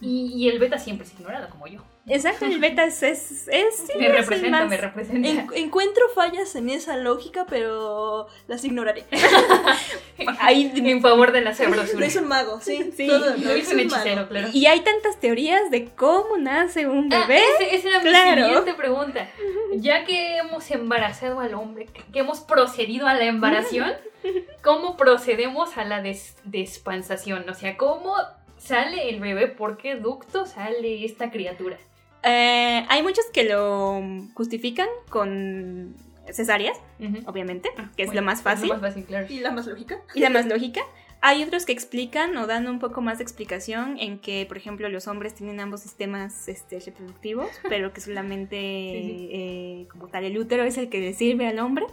Y, 0.00 0.32
y 0.34 0.48
el 0.48 0.58
beta 0.58 0.78
siempre 0.78 1.06
es 1.06 1.12
ignorado, 1.12 1.50
como 1.50 1.66
yo. 1.66 1.82
Exacto, 2.06 2.46
el 2.46 2.58
beta 2.58 2.84
es, 2.84 3.02
es, 3.02 3.46
es- 3.48 3.76
sí, 3.76 3.92
Me 3.98 4.08
representa, 4.08 4.60
más- 4.60 4.68
me 4.70 4.76
representa. 4.78 5.28
En- 5.28 5.46
encuentro 5.54 6.08
fallas 6.14 6.56
en 6.56 6.70
esa 6.70 6.96
lógica, 6.96 7.44
pero 7.48 8.26
las 8.48 8.64
ignoraré. 8.64 9.04
Ahí- 10.40 10.72
en 10.74 11.00
favor 11.02 11.32
de 11.32 11.40
la 11.42 11.54
sabrosura. 11.54 12.06
Es 12.10 12.16
un 12.16 12.28
mago, 12.28 12.60
sí. 12.60 12.90
Sí, 12.96 13.06
todo, 13.06 13.36
no 13.36 13.50
un 13.50 13.56
es 13.56 13.68
mago. 13.68 13.80
hechicero, 13.80 14.28
claro. 14.28 14.48
Y 14.52 14.66
hay 14.66 14.80
tantas 14.80 15.18
teorías 15.20 15.70
de 15.70 15.86
cómo 15.86 16.36
nace 16.38 16.86
un 16.88 17.12
Ah, 17.12 17.26
bebé. 17.26 17.42
ese- 17.60 17.74
esa 17.76 17.88
era 17.88 17.98
mi 18.00 18.08
Claro. 18.10 18.44
siguiente 18.46 18.74
pregunta. 18.74 19.28
ya 19.76 20.04
que 20.04 20.38
hemos 20.38 20.68
embarazado 20.70 21.40
al 21.40 21.54
hombre, 21.54 21.86
que 21.86 22.02
que 22.12 22.18
hemos 22.20 22.40
procedido 22.40 23.06
a 23.06 23.14
la 23.14 23.26
embaración, 23.26 23.92
¿cómo 24.64 24.96
procedemos 24.96 25.76
a 25.78 25.84
la 25.84 26.02
des- 26.02 26.36
despansación? 26.44 27.48
O 27.48 27.54
sea, 27.54 27.76
¿cómo 27.76 28.14
sale 28.60 29.08
el 29.08 29.20
bebé? 29.20 29.48
¿Por 29.48 29.76
qué 29.76 29.96
ducto 29.96 30.46
sale 30.46 31.04
esta 31.04 31.30
criatura? 31.30 31.78
Eh, 32.22 32.84
hay 32.88 33.02
muchos 33.02 33.24
que 33.32 33.44
lo 33.44 34.02
justifican 34.34 34.88
con 35.08 35.94
cesáreas, 36.30 36.78
obviamente, 37.26 37.70
que 37.96 38.02
es 38.02 38.08
Bueno, 38.08 38.20
lo 38.20 38.26
más 38.26 38.42
fácil 38.42 38.68
lo 38.68 38.74
más 38.74 38.82
fácil, 38.82 39.04
claro. 39.04 39.26
¿Y 39.28 39.40
la 39.40 39.50
más 39.50 39.66
lógica? 39.66 39.98
y 40.14 40.20
la 40.20 40.30
más 40.30 40.46
lógica. 40.46 40.82
Hay 41.22 41.42
otros 41.42 41.66
que 41.66 41.72
explican 41.72 42.34
o 42.38 42.46
dan 42.46 42.66
un 42.66 42.78
poco 42.78 43.02
más 43.02 43.18
de 43.18 43.24
explicación 43.24 43.98
en 43.98 44.18
que, 44.18 44.46
por 44.46 44.56
ejemplo, 44.56 44.88
los 44.88 45.06
hombres 45.06 45.34
tienen 45.34 45.60
ambos 45.60 45.80
sistemas 45.80 46.48
este, 46.48 46.80
reproductivos, 46.80 47.48
pero 47.68 47.92
que 47.92 48.00
solamente 48.00 48.56
Sí, 48.56 49.28
eh, 49.30 49.86
como 49.90 50.08
tal 50.08 50.24
el 50.24 50.38
útero 50.38 50.64
es 50.64 50.78
el 50.78 50.88
que 50.88 51.00
le 51.00 51.12
sirve 51.12 51.46
al 51.46 51.58
hombre. 51.58 51.84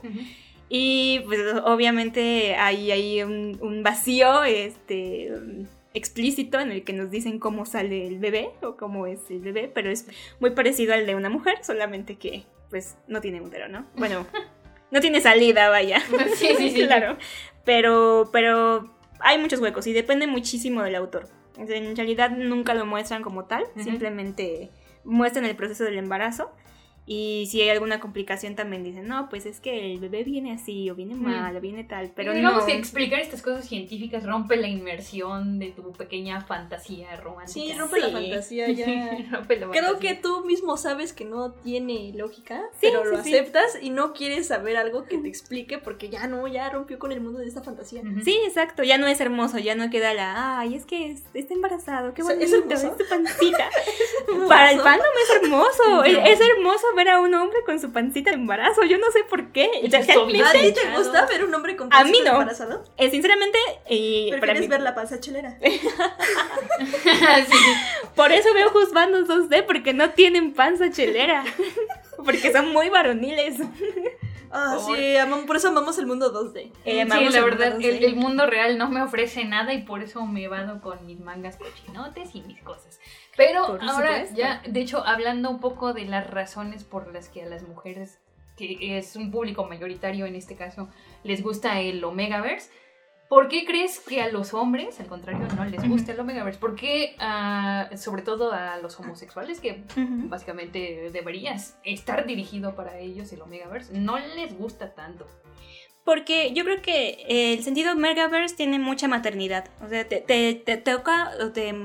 Y 0.69 1.21
pues 1.25 1.39
obviamente 1.65 2.55
hay, 2.55 2.91
hay 2.91 3.23
un, 3.23 3.57
un 3.61 3.83
vacío 3.83 4.43
este, 4.43 5.31
explícito 5.93 6.59
en 6.59 6.71
el 6.71 6.83
que 6.83 6.93
nos 6.93 7.09
dicen 7.09 7.39
cómo 7.39 7.65
sale 7.65 8.07
el 8.07 8.19
bebé 8.19 8.51
o 8.61 8.77
cómo 8.77 9.07
es 9.07 9.29
el 9.29 9.39
bebé, 9.39 9.71
pero 9.73 9.89
es 9.89 10.07
muy 10.39 10.51
parecido 10.51 10.93
al 10.93 11.05
de 11.05 11.15
una 11.15 11.29
mujer, 11.29 11.63
solamente 11.63 12.15
que 12.15 12.45
pues 12.69 12.97
no 13.07 13.21
tiene 13.21 13.41
útero, 13.41 13.67
¿no? 13.67 13.85
Bueno, 13.95 14.25
no 14.91 14.99
tiene 14.99 15.21
salida, 15.21 15.69
vaya. 15.69 15.99
Sí, 16.35 16.49
sí, 16.57 16.69
sí. 16.71 16.85
claro. 16.85 17.17
Pero, 17.65 18.29
pero 18.31 18.93
hay 19.19 19.37
muchos 19.37 19.59
huecos 19.59 19.87
y 19.87 19.93
depende 19.93 20.27
muchísimo 20.27 20.83
del 20.83 20.95
autor. 20.95 21.27
En 21.57 21.95
realidad 21.95 22.29
nunca 22.29 22.75
lo 22.75 22.85
muestran 22.85 23.23
como 23.23 23.45
tal, 23.45 23.65
simplemente 23.77 24.69
muestran 25.03 25.45
el 25.45 25.55
proceso 25.55 25.83
del 25.83 25.97
embarazo. 25.97 26.51
Y 27.09 27.47
si 27.49 27.61
hay 27.61 27.69
alguna 27.69 28.01
complicación 28.01 28.55
también 28.55 28.83
dicen, 28.83 29.07
no, 29.07 29.29
pues 29.29 29.45
es 29.45 29.61
que 29.61 29.93
el 29.93 29.99
bebé 29.99 30.25
viene 30.25 30.51
así, 30.51 30.89
o 30.89 30.95
viene 30.95 31.15
Mm. 31.15 31.23
mal, 31.23 31.55
o 31.55 31.61
viene 31.61 31.85
tal, 31.85 32.11
pero 32.13 32.33
digamos 32.33 32.59
no. 32.61 32.65
que 32.65 32.73
explicar 32.77 33.21
estas 33.21 33.41
cosas 33.41 33.65
científicas 33.65 34.25
rompe 34.25 34.57
la 34.57 34.67
inmersión 34.67 35.57
de 35.57 35.67
tu 35.71 35.93
pequeña 35.93 36.41
fantasía 36.41 37.15
romántica. 37.15 37.53
Sí, 37.61 37.71
rompe 37.77 37.99
la 38.01 38.07
Sí. 38.07 38.11
fantasía 38.13 38.69
ya. 38.71 38.85
Rompe 39.31 39.55
la 39.57 39.67
Creo 39.69 39.83
fantasía. 39.83 40.15
que 40.15 40.21
tú 40.21 40.43
mismo 40.45 40.75
sabes 40.75 41.13
que 41.13 41.23
no 41.23 41.53
tiene 41.53 42.11
lógica, 42.13 42.61
Sí, 42.73 42.87
pero 42.91 43.05
lo 43.05 43.23
sí, 43.23 43.33
aceptas 43.33 43.77
y 43.81 43.89
no 43.89 44.11
quieres 44.11 44.47
saber 44.47 44.75
algo 44.75 45.05
que 45.05 45.17
te 45.17 45.29
explique 45.29 45.77
porque 45.77 46.09
ya 46.09 46.27
no, 46.27 46.45
ya 46.49 46.69
rompió 46.69 46.99
con 46.99 47.13
el 47.13 47.21
mundo 47.21 47.39
de 47.39 47.47
esta 47.47 47.61
fantasía. 47.63 48.01
Sí, 48.25 48.37
exacto, 48.45 48.83
ya 48.83 48.97
no 48.97 49.07
es 49.07 49.21
hermoso, 49.21 49.59
ya 49.59 49.75
no 49.75 49.89
queda 49.89 50.13
la, 50.13 50.59
ay, 50.59 50.75
es 50.75 50.85
que 50.85 51.11
es- 51.11 51.23
está 51.33 51.53
embarazado, 51.53 52.13
qué 52.13 52.21
¿Es- 52.21 52.27
bonito, 52.27 52.43
es 52.45 52.51
es, 52.53 52.83
hermoso? 52.83 52.97
su 53.03 53.09
pancita. 53.09 53.69
Para 54.49 54.71
el 54.73 54.81
fandom 54.81 55.07
es 55.23 55.41
hermoso, 55.41 56.03
es, 56.03 56.17
es 56.17 56.39
hermoso 56.41 56.85
ver 56.97 57.07
a 57.09 57.21
un 57.21 57.33
hombre 57.33 57.59
con 57.65 57.79
su 57.79 57.93
pancita 57.93 58.31
de 58.31 58.35
embarazo, 58.35 58.83
yo 58.83 58.97
no 58.97 59.09
sé 59.11 59.23
por 59.29 59.53
qué. 59.53 59.65
¿A 59.65 60.51
ti 60.51 60.73
te 60.73 60.97
gusta 60.97 61.25
ver 61.27 61.45
un 61.45 61.55
hombre 61.55 61.77
con 61.77 61.87
A 61.93 62.03
mí 62.03 62.11
pancita 62.11 62.31
no. 62.33 62.39
embarazado? 62.41 62.83
eh, 62.97 63.09
sinceramente, 63.09 63.57
eh, 63.89 64.27
para 64.31 64.41
¿Prefieres 64.41 64.61
mí- 64.63 64.67
ver 64.67 64.81
la 64.81 64.95
panza 64.95 65.17
chelera? 65.21 65.57
Sí. 65.63 65.79
por 68.15 68.31
eso 68.31 68.53
veo 68.53 68.69
Juzbandos 68.71 69.27
2D, 69.27 69.65
porque 69.65 69.93
no 69.93 70.11
tienen 70.11 70.53
panza 70.53 70.91
chelera, 70.91 71.43
porque 72.25 72.51
son 72.51 72.71
muy 72.73 72.89
varoniles. 72.89 73.55
Ah, 74.51 74.77
sí, 74.79 75.15
por 75.45 75.55
eso 75.55 75.69
amamos 75.69 75.97
el 75.97 76.05
mundo 76.07 76.31
2D. 76.31 76.71
Eh, 76.85 77.03
Sí, 77.03 77.09
la 77.09 77.17
el 77.39 77.43
verdad, 77.43 77.71
mundo 77.73 77.87
el, 77.87 77.99
2D. 77.99 78.03
el 78.05 78.15
mundo 78.15 78.45
real 78.45 78.77
no 78.77 78.89
me 78.89 79.01
ofrece 79.01 79.43
nada 79.45 79.73
y 79.73 79.83
por 79.83 80.01
eso 80.03 80.25
me 80.25 80.47
vado 80.47 80.81
con 80.81 81.05
mis 81.05 81.19
mangas 81.19 81.57
cochinotes 81.57 82.33
y 82.35 82.41
mis 82.41 82.61
cosas. 82.61 82.99
Pero 83.35 83.65
Por 83.67 83.81
ahora 83.83 84.07
supuesto. 84.25 84.35
ya, 84.35 84.61
de 84.65 84.79
hecho, 84.79 85.05
hablando 85.05 85.49
un 85.49 85.59
poco 85.59 85.93
de 85.93 86.05
las 86.05 86.27
razones 86.29 86.83
por 86.83 87.13
las 87.13 87.29
que 87.29 87.43
a 87.43 87.45
las 87.45 87.63
mujeres, 87.63 88.19
que 88.55 88.97
es 88.97 89.15
un 89.15 89.29
público 89.31 89.65
mayoritario 89.65 90.25
en 90.25 90.35
este 90.35 90.55
caso, 90.55 90.89
les 91.23 91.43
gusta 91.43 91.79
el 91.79 92.03
Omegaverse, 92.03 92.71
¿por 93.29 93.47
qué 93.49 93.65
crees 93.65 93.99
que 93.99 94.21
a 94.21 94.31
los 94.31 94.53
hombres, 94.53 94.99
al 94.99 95.07
contrario, 95.07 95.47
no 95.55 95.65
les 95.65 95.87
gusta 95.87 96.11
el 96.11 96.19
Omegaverse? 96.19 96.59
¿Por 96.59 96.75
qué, 96.75 97.15
ah, 97.19 97.89
sobre 97.97 98.21
todo 98.21 98.51
a 98.53 98.77
los 98.77 98.99
homosexuales, 98.99 99.59
que 99.59 99.83
básicamente 99.95 101.09
deberías 101.11 101.77
estar 101.83 102.25
dirigido 102.25 102.75
para 102.75 102.99
ellos 102.99 103.31
el 103.31 103.41
Omegaverse, 103.41 103.97
no 103.97 104.17
les 104.17 104.57
gusta 104.57 104.93
tanto? 104.93 105.25
Porque 106.03 106.53
yo 106.53 106.63
creo 106.63 106.81
que 106.81 107.25
eh, 107.27 107.53
el 107.53 107.63
sentido 107.63 107.93
Megaverse 107.95 108.55
tiene 108.55 108.79
mucha 108.79 109.09
maternidad. 109.09 109.69
O 109.83 109.89
sea, 109.89 110.07
te, 110.07 110.21
te, 110.21 110.55
te 110.55 110.77
toca 110.77 111.31
o 111.41 111.51
te, 111.51 111.75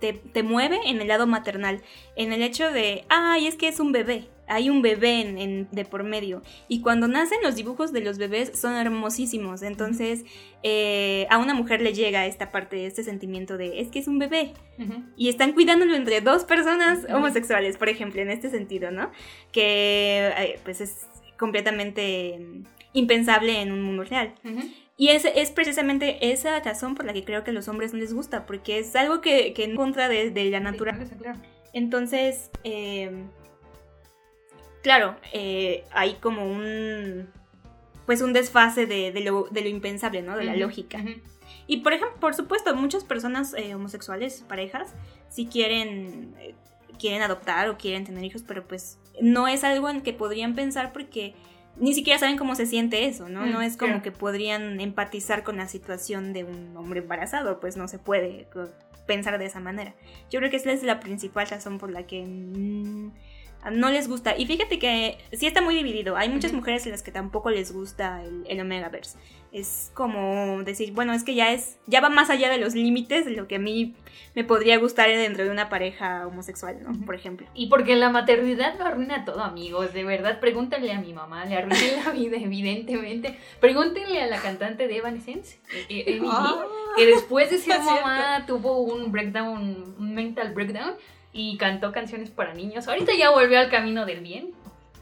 te, 0.00 0.14
te 0.14 0.42
mueve 0.42 0.80
en 0.86 1.02
el 1.02 1.08
lado 1.08 1.26
maternal. 1.26 1.82
En 2.16 2.32
el 2.32 2.42
hecho 2.42 2.70
de, 2.70 3.04
ay, 3.10 3.46
es 3.46 3.56
que 3.56 3.68
es 3.68 3.80
un 3.80 3.92
bebé. 3.92 4.30
Hay 4.46 4.68
un 4.70 4.82
bebé 4.82 5.20
en, 5.20 5.38
en- 5.38 5.68
de 5.72 5.84
por 5.84 6.04
medio. 6.04 6.42
Y 6.68 6.80
cuando 6.80 7.08
nacen 7.08 7.38
los 7.42 7.54
dibujos 7.56 7.92
de 7.92 8.00
los 8.00 8.18
bebés 8.18 8.58
son 8.58 8.74
hermosísimos. 8.74 9.62
Entonces 9.62 10.24
eh, 10.62 11.26
a 11.30 11.38
una 11.38 11.54
mujer 11.54 11.80
le 11.80 11.92
llega 11.94 12.26
esta 12.26 12.50
parte, 12.52 12.86
este 12.86 13.02
sentimiento 13.04 13.56
de, 13.56 13.80
es 13.80 13.88
que 13.88 13.98
es 13.98 14.08
un 14.08 14.18
bebé. 14.18 14.52
Y 15.16 15.28
están 15.28 15.52
cuidándolo 15.52 15.94
entre 15.94 16.20
dos 16.20 16.44
personas 16.44 17.06
homosexuales, 17.14 17.76
por 17.76 17.88
ejemplo, 17.88 18.20
en 18.22 18.30
este 18.30 18.50
sentido, 18.50 18.90
¿no? 18.90 19.10
Que 19.52 20.32
eh, 20.38 20.60
pues 20.64 20.80
es 20.80 21.06
completamente 21.38 22.38
mm, 22.38 22.62
impensable 22.92 23.60
en 23.60 23.72
un 23.72 23.82
mundo 23.82 24.04
real. 24.04 24.34
Y 24.96 25.08
es, 25.08 25.24
es 25.24 25.50
precisamente 25.50 26.30
esa 26.32 26.60
razón 26.60 26.94
por 26.94 27.04
la 27.04 27.12
que 27.12 27.24
creo 27.24 27.42
que 27.44 27.50
a 27.50 27.54
los 27.54 27.66
hombres 27.68 27.92
no 27.92 27.98
les 27.98 28.14
gusta, 28.14 28.46
porque 28.46 28.78
es 28.78 28.94
algo 28.94 29.20
que, 29.20 29.52
que 29.52 29.64
en 29.64 29.74
contra 29.74 30.08
de, 30.08 30.30
de 30.30 30.44
la 30.50 30.60
naturaleza. 30.60 31.16
Entonces, 31.72 32.50
eh, 32.62 33.10
claro, 34.84 35.16
eh, 35.32 35.82
hay 35.92 36.14
como 36.20 36.46
un 36.46 37.26
pues 38.06 38.20
un 38.20 38.34
desfase 38.34 38.86
de, 38.86 39.12
de 39.12 39.20
lo, 39.20 39.48
de 39.50 39.62
lo 39.62 39.68
impensable, 39.68 40.20
¿no? 40.20 40.36
De 40.36 40.44
la 40.44 40.54
lógica. 40.54 41.02
Y 41.66 41.78
por 41.78 41.94
ejemplo, 41.94 42.20
por 42.20 42.34
supuesto, 42.34 42.76
muchas 42.76 43.02
personas 43.02 43.54
eh, 43.56 43.74
homosexuales, 43.74 44.44
parejas, 44.46 44.94
si 45.30 45.46
quieren, 45.46 46.34
eh, 46.38 46.54
quieren 46.98 47.22
adoptar 47.22 47.70
o 47.70 47.78
quieren 47.78 48.04
tener 48.04 48.22
hijos, 48.22 48.44
pero 48.46 48.68
pues 48.68 48.98
no 49.22 49.48
es 49.48 49.64
algo 49.64 49.88
en 49.88 50.02
que 50.02 50.12
podrían 50.12 50.54
pensar 50.54 50.92
porque 50.92 51.34
ni 51.78 51.94
siquiera 51.94 52.18
saben 52.18 52.36
cómo 52.36 52.54
se 52.54 52.66
siente 52.66 53.06
eso, 53.06 53.30
¿no? 53.30 53.46
Mm, 53.46 53.52
no 53.52 53.62
es 53.62 53.78
como 53.78 53.92
claro. 53.92 54.02
que 54.02 54.12
podrían 54.12 54.80
empatizar 54.82 55.42
con 55.42 55.56
la 55.56 55.66
situación 55.66 56.34
de 56.34 56.44
un 56.44 56.76
hombre 56.76 57.00
embarazado, 57.00 57.58
pues 57.58 57.78
no 57.78 57.88
se 57.88 57.98
puede 57.98 58.46
pensar 59.06 59.38
de 59.38 59.46
esa 59.46 59.60
manera. 59.60 59.94
Yo 60.30 60.40
creo 60.40 60.50
que 60.50 60.56
esa 60.56 60.72
es 60.72 60.82
la 60.82 61.00
principal 61.00 61.46
razón 61.48 61.78
por 61.78 61.90
la 61.90 62.06
que 62.06 62.22
mm, 62.22 63.12
no 63.70 63.90
les 63.90 64.08
gusta. 64.08 64.36
Y 64.36 64.46
fíjate 64.46 64.78
que 64.78 65.18
sí 65.32 65.46
está 65.46 65.60
muy 65.60 65.74
dividido. 65.74 66.16
Hay 66.16 66.28
muchas 66.28 66.52
mujeres 66.52 66.86
a 66.86 66.90
las 66.90 67.02
que 67.02 67.10
tampoco 67.12 67.50
les 67.50 67.72
gusta 67.72 68.22
el, 68.22 68.44
el 68.48 68.60
Omegaverse. 68.60 69.18
Es 69.52 69.92
como 69.94 70.62
decir, 70.64 70.92
bueno, 70.92 71.12
es 71.12 71.22
que 71.22 71.34
ya 71.36 71.52
es, 71.52 71.78
ya 71.86 72.00
va 72.00 72.08
más 72.08 72.28
allá 72.28 72.50
de 72.50 72.58
los 72.58 72.74
límites 72.74 73.24
de 73.24 73.30
lo 73.30 73.46
que 73.46 73.56
a 73.56 73.58
mí 73.60 73.94
me 74.34 74.42
podría 74.42 74.78
gustar 74.78 75.08
dentro 75.08 75.44
de 75.44 75.50
una 75.50 75.68
pareja 75.68 76.26
homosexual, 76.26 76.76
¿no? 76.82 77.06
Por 77.06 77.14
ejemplo. 77.14 77.46
Y 77.54 77.68
porque 77.68 77.94
la 77.94 78.10
maternidad 78.10 78.76
lo 78.78 78.84
arruina 78.84 79.24
todo, 79.24 79.44
amigos. 79.44 79.92
De 79.94 80.02
verdad, 80.02 80.40
pregúntale 80.40 80.90
a 80.92 81.00
mi 81.00 81.12
mamá, 81.12 81.44
le 81.44 81.56
arruiné 81.56 81.96
la 82.04 82.10
vida, 82.10 82.36
evidentemente. 82.36 83.38
Pregúntenle 83.60 84.22
a 84.22 84.26
la 84.26 84.40
cantante 84.42 84.88
de 84.88 84.96
Evanescence, 84.96 85.60
eh, 85.72 85.86
eh, 85.88 86.04
Emily, 86.16 86.28
Ah. 86.32 86.64
que 86.96 87.06
después 87.06 87.48
de 87.50 87.58
ser 87.58 87.74
cierto. 87.80 87.84
mamá 87.84 88.44
tuvo 88.46 88.80
un 88.80 89.12
breakdown, 89.12 89.94
un 89.98 90.14
mental 90.14 90.52
breakdown, 90.52 90.94
y 91.34 91.58
cantó 91.58 91.92
canciones 91.92 92.30
para 92.30 92.54
niños. 92.54 92.88
Ahorita 92.88 93.12
ya 93.18 93.28
volvió 93.30 93.58
al 93.58 93.68
camino 93.68 94.06
del 94.06 94.20
bien, 94.20 94.52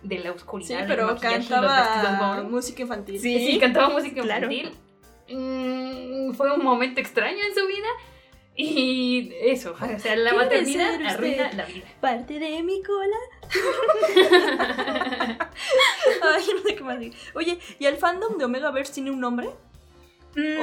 de 0.02 0.16
la 0.16 0.22
Sí, 0.24 0.28
oscuridad. 0.30 0.78
del 0.80 0.88
pero 0.88 1.06
los 1.06 1.20
cantaba 1.20 2.42
música 2.42 2.82
infantil. 2.82 3.20
Sí. 3.20 3.38
Sí, 3.52 3.58
cantaba 3.60 3.90
música 3.90 4.20
claro. 4.22 4.50
infantil. 4.50 4.78
Mm, 5.28 6.32
fue 6.32 6.52
un 6.52 6.64
momento 6.64 7.00
extraño 7.00 7.38
en 7.46 7.54
su 7.54 7.66
vida. 7.68 7.86
Y 8.54 9.32
eso, 9.44 9.72
o 9.72 9.98
sea, 9.98 10.14
la 10.16 10.30
¿Quiere 10.30 10.32
maternidad 10.36 11.06
arruina 11.06 11.52
la 11.54 11.64
vida. 11.64 11.86
Parte 12.00 12.38
de 12.38 12.62
mi 12.62 12.82
cola. 12.82 13.16
Ay, 16.22 16.44
no 16.54 16.62
sé 16.62 16.74
qué 16.76 16.82
más 16.84 16.98
decir. 16.98 17.14
Oye, 17.34 17.58
¿y 17.78 17.86
el 17.86 17.96
fandom 17.96 18.36
de 18.38 18.44
Omegaverse 18.44 18.92
tiene 18.94 19.10
un 19.10 19.20
nombre? 19.20 19.48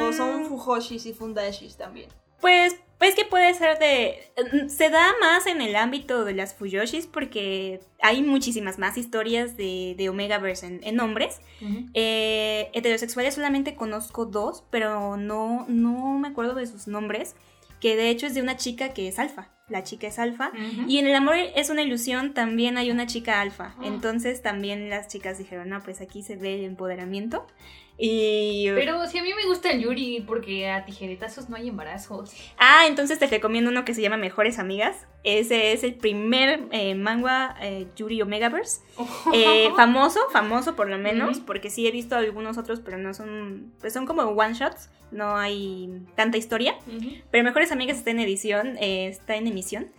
¿O 0.01 0.13
son 0.13 0.43
Mm, 0.43 0.45
Fujoshis 0.45 1.05
y 1.05 1.13
Fundashis 1.13 1.77
también? 1.77 2.09
Pues, 2.41 2.75
pues 2.99 3.15
que 3.15 3.25
puede 3.25 3.53
ser 3.55 3.79
de... 3.79 4.31
mm, 4.53 4.69
Se 4.69 4.89
da 4.89 5.13
más 5.19 5.47
en 5.47 5.61
el 5.61 5.75
ámbito 5.75 6.25
de 6.25 6.33
las 6.33 6.53
Fuyoshis 6.53 7.07
porque 7.07 7.79
hay 8.01 8.21
muchísimas 8.21 8.77
más 8.77 8.97
historias 8.97 9.57
de, 9.57 9.95
de 9.97 10.09
Omegaverse 10.09 10.67
en, 10.67 10.81
en 10.83 10.99
hombres. 10.99 11.39
Eh, 11.93 12.69
heterosexuales 12.73 13.33
solamente 13.35 13.75
conozco 13.75 14.25
dos, 14.25 14.63
pero 14.69 15.17
no, 15.17 15.65
no 15.67 16.17
me 16.19 16.27
acuerdo 16.27 16.53
de 16.55 16.67
sus 16.67 16.87
nombres. 16.87 17.35
Que 17.79 17.95
de 17.95 18.09
hecho 18.09 18.27
es 18.27 18.33
de 18.35 18.41
una 18.41 18.57
chica 18.57 18.93
que 18.93 19.07
es 19.07 19.17
alfa. 19.19 19.49
La 19.69 19.83
chica 19.83 20.07
es 20.07 20.19
alfa. 20.19 20.51
Y 20.87 20.97
en 20.97 21.07
el 21.07 21.15
amor 21.15 21.35
es 21.37 21.69
una 21.69 21.81
ilusión, 21.81 22.33
también 22.33 22.77
hay 22.77 22.91
una 22.91 23.07
chica 23.07 23.41
alfa. 23.41 23.75
Ah. 23.77 23.83
Entonces 23.85 24.41
también 24.41 24.89
las 24.89 25.07
chicas 25.07 25.37
dijeron, 25.37 25.69
no, 25.69 25.81
pues 25.81 26.01
aquí 26.01 26.23
se 26.23 26.35
ve 26.35 26.55
el 26.55 26.65
empoderamiento. 26.65 27.45
Y... 28.01 28.69
Pero 28.75 29.05
si 29.07 29.17
a 29.17 29.23
mí 29.23 29.33
me 29.33 29.45
gusta 29.45 29.71
el 29.71 29.81
Yuri 29.81 30.23
porque 30.25 30.69
a 30.69 30.85
tijeretazos 30.85 31.49
no 31.49 31.57
hay 31.57 31.67
embarazos. 31.67 32.33
Ah, 32.57 32.85
entonces 32.87 33.19
te 33.19 33.27
recomiendo 33.27 33.69
uno 33.69 33.83
que 33.83 33.93
se 33.93 34.01
llama 34.01 34.15
Mejores 34.15 34.57
Amigas. 34.57 35.05
Ese 35.25 35.73
es 35.73 35.83
el 35.83 35.95
primer 35.95 36.61
eh, 36.71 36.95
manga 36.95 37.57
eh, 37.61 37.87
Yuri 37.97 38.21
Omegaverse. 38.21 38.79
Eh, 39.33 39.69
famoso, 39.75 40.21
famoso 40.31 40.77
por 40.77 40.89
lo 40.89 40.97
menos, 40.97 41.39
porque 41.39 41.69
sí 41.69 41.85
he 41.87 41.91
visto 41.91 42.15
algunos 42.15 42.57
otros, 42.57 42.79
pero 42.79 42.97
no 42.97 43.13
son, 43.13 43.73
pues 43.81 43.91
son 43.91 44.05
como 44.05 44.23
one 44.23 44.53
shots, 44.53 44.89
no 45.11 45.35
hay 45.35 45.89
tanta 46.15 46.37
historia. 46.37 46.75
Pero 47.31 47.43
Mejores 47.43 47.73
Amigas 47.73 47.97
está 47.97 48.11
en 48.11 48.19
edición, 48.19 48.77
está 48.79 49.35
en 49.35 49.47
emisión. 49.59 49.91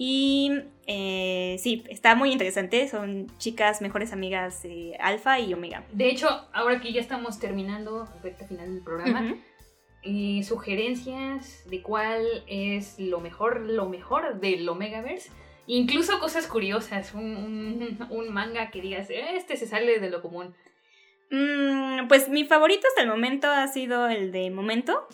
Y 0.00 0.52
eh, 0.86 1.56
sí, 1.58 1.82
está 1.88 2.14
muy 2.14 2.30
interesante. 2.30 2.86
Son 2.88 3.26
chicas 3.38 3.80
mejores 3.82 4.12
amigas 4.12 4.64
eh, 4.64 4.92
alfa 5.00 5.40
y 5.40 5.52
omega. 5.52 5.82
De 5.92 6.08
hecho, 6.08 6.28
ahora 6.52 6.80
que 6.80 6.92
ya 6.92 7.00
estamos 7.00 7.40
terminando, 7.40 8.08
recta 8.22 8.46
final 8.46 8.72
del 8.74 8.84
programa, 8.84 9.34
eh, 10.04 10.42
sugerencias 10.44 11.68
de 11.68 11.82
cuál 11.82 12.24
es 12.46 12.98
lo 13.00 13.18
mejor, 13.20 13.62
lo 13.62 13.88
mejor 13.88 14.40
del 14.40 14.68
Omegaverse. 14.68 15.30
Incluso 15.66 16.18
cosas 16.20 16.46
curiosas, 16.46 17.12
un, 17.14 17.36
un- 17.36 18.06
un 18.10 18.32
manga 18.32 18.70
que 18.70 18.80
digas, 18.80 19.10
"Eh, 19.10 19.36
este 19.36 19.56
se 19.56 19.66
sale 19.66 19.98
de 19.98 20.08
lo 20.10 20.22
común. 20.22 20.54
Mm, 21.30 22.08
pues 22.08 22.28
mi 22.28 22.44
favorito 22.44 22.86
hasta 22.88 23.02
el 23.02 23.08
momento 23.08 23.48
ha 23.48 23.66
sido 23.68 24.08
el 24.08 24.32
de 24.32 24.50
Momento. 24.50 25.06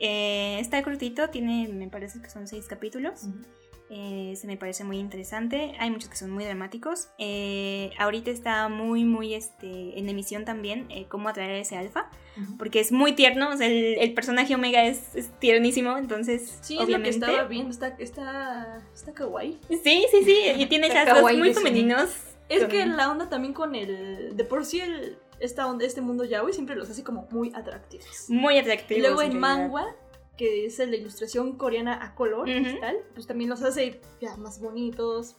Eh, 0.00 0.58
está 0.60 0.82
cortito, 0.82 1.30
tiene, 1.30 1.68
me 1.68 1.88
parece 1.88 2.20
que 2.20 2.28
son 2.28 2.48
seis 2.48 2.66
capítulos. 2.66 3.26
Eh, 3.92 4.34
se 4.36 4.46
me 4.46 4.56
parece 4.56 4.84
muy 4.84 4.98
interesante. 4.98 5.74
Hay 5.78 5.90
muchos 5.90 6.08
que 6.08 6.16
son 6.16 6.30
muy 6.30 6.44
dramáticos. 6.44 7.08
Eh, 7.18 7.90
ahorita 7.98 8.30
está 8.30 8.68
muy, 8.68 9.04
muy 9.04 9.34
este, 9.34 9.98
en 9.98 10.08
emisión 10.08 10.44
también 10.44 10.88
cómo 11.08 11.28
atraer 11.28 11.50
a 11.52 11.58
ese 11.58 11.76
alfa. 11.76 12.08
Porque 12.58 12.80
es 12.80 12.90
muy 12.90 13.12
tierno. 13.12 13.50
o 13.50 13.56
sea, 13.56 13.66
el, 13.66 13.98
el 13.98 14.14
personaje 14.14 14.54
Omega 14.54 14.84
es, 14.84 15.14
es 15.14 15.30
tiernísimo. 15.38 15.98
Entonces, 15.98 16.58
Sí, 16.62 16.74
es 16.74 16.80
obviamente. 16.84 17.18
lo 17.18 17.26
que 17.26 17.32
estaba 17.32 17.48
viendo, 17.48 17.70
está, 17.70 17.88
está, 17.98 18.82
está 18.94 19.12
kawaii. 19.12 19.58
Sí, 19.68 20.06
sí, 20.10 20.24
sí. 20.24 20.38
Y 20.56 20.66
tiene 20.66 20.88
kawaii 20.88 21.36
muy 21.36 21.54
femeninos. 21.54 22.10
Es 22.48 22.64
que 22.64 22.84
la 22.86 23.10
onda 23.10 23.28
también 23.28 23.54
con 23.54 23.76
el... 23.76 24.36
De 24.36 24.44
por 24.44 24.64
sí 24.64 24.80
el, 24.80 25.18
esta 25.40 25.66
onda, 25.66 25.84
este 25.84 26.00
mundo 26.00 26.24
yaoi 26.24 26.52
siempre 26.52 26.76
los 26.76 26.88
hace 26.90 27.02
como 27.02 27.26
muy 27.30 27.52
atractivos. 27.54 28.26
Muy 28.28 28.58
atractivos. 28.58 28.98
Y 28.98 29.00
luego 29.02 29.22
en 29.22 29.38
manga, 29.38 29.86
que 30.36 30.66
es 30.66 30.78
el 30.80 30.90
de 30.90 30.98
ilustración 30.98 31.56
coreana 31.56 31.98
a 32.04 32.14
color 32.14 32.46
digital, 32.46 32.96
pues 33.14 33.26
también 33.26 33.50
los 33.50 33.62
hace 33.62 34.00
ya 34.20 34.36
más 34.36 34.60
bonitos, 34.60 35.36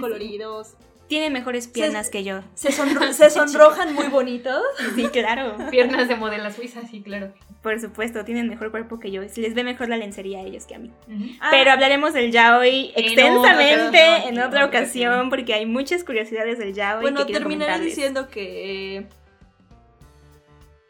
coloridos. 0.00 0.74
Tiene 1.06 1.30
mejores 1.30 1.68
piernas 1.68 2.10
que 2.10 2.22
yo. 2.22 2.40
Se, 2.54 2.68
sonro- 2.70 3.12
se 3.14 3.30
sonrojan 3.30 3.94
muy 3.94 4.08
bonitos. 4.08 4.62
Sí, 4.94 5.06
claro. 5.08 5.56
Piernas 5.70 6.06
de 6.06 6.16
modela 6.16 6.50
suiza, 6.52 6.82
sí, 6.86 7.00
claro. 7.00 7.32
Por 7.62 7.80
supuesto, 7.80 8.24
tienen 8.26 8.46
mejor 8.46 8.70
cuerpo 8.70 8.98
que 8.98 9.10
yo. 9.10 9.26
Se 9.26 9.40
les 9.40 9.54
ve 9.54 9.64
mejor 9.64 9.88
la 9.88 9.96
lencería 9.96 10.40
a 10.40 10.42
ellos 10.42 10.66
que 10.66 10.74
a 10.74 10.78
mí. 10.78 10.92
Ah, 11.40 11.48
Pero 11.50 11.70
hablaremos 11.70 12.12
del 12.12 12.30
yaoi 12.30 12.92
En 12.94 13.04
extensamente 13.06 13.86
otra 13.88 14.28
en 14.28 14.36
en 14.36 14.40
otra 14.42 14.66
ocasión 14.66 15.30
porque 15.30 15.54
hay 15.54 15.64
muchas 15.64 16.04
curiosidades 16.04 16.58
del 16.58 16.74
yaoi. 16.74 17.00
Bueno, 17.00 17.24
que 17.26 17.32
terminaré 17.32 17.82
diciendo 17.82 18.28
que 18.28 19.06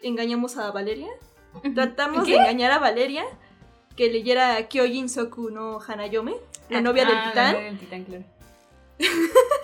engañamos 0.02 0.56
a 0.56 0.70
Valeria. 0.70 1.08
Tratamos 1.74 2.24
¿Qué? 2.24 2.32
de 2.32 2.38
engañar 2.38 2.70
a 2.72 2.78
Valeria 2.78 3.24
que 3.96 4.08
leyera 4.10 4.68
Kyojin 4.68 5.08
Soku 5.08 5.50
no 5.50 5.80
Hanayome, 5.80 6.34
la 6.68 6.80
novia 6.80 7.04
del 7.04 7.16
Ah, 7.16 7.32
la 7.34 7.52
novia 7.52 7.64
del 7.66 7.78
titán, 7.78 8.04
claro. 8.04 8.24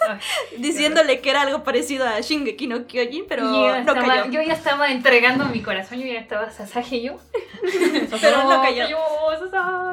Ay, 0.08 0.18
diciéndole 0.58 1.20
que 1.20 1.30
era 1.30 1.42
algo 1.42 1.62
parecido 1.64 2.06
a 2.06 2.20
Shingeki 2.20 2.66
no 2.66 2.86
Kyojin, 2.86 3.26
pero 3.28 3.42
yo, 3.44 3.66
ya 3.66 3.72
no 3.72 3.78
estaba, 3.92 4.02
cayó. 4.06 4.30
yo 4.30 4.42
ya 4.42 4.52
estaba 4.54 4.90
entregando 4.90 5.44
mi 5.46 5.60
corazón, 5.62 6.00
yo 6.00 6.06
ya 6.06 6.18
estaba 6.20 6.50
Sasage 6.50 7.02
yo. 7.02 7.16
Pero 8.20 8.42
no 8.44 8.62
cayó. 8.62 8.86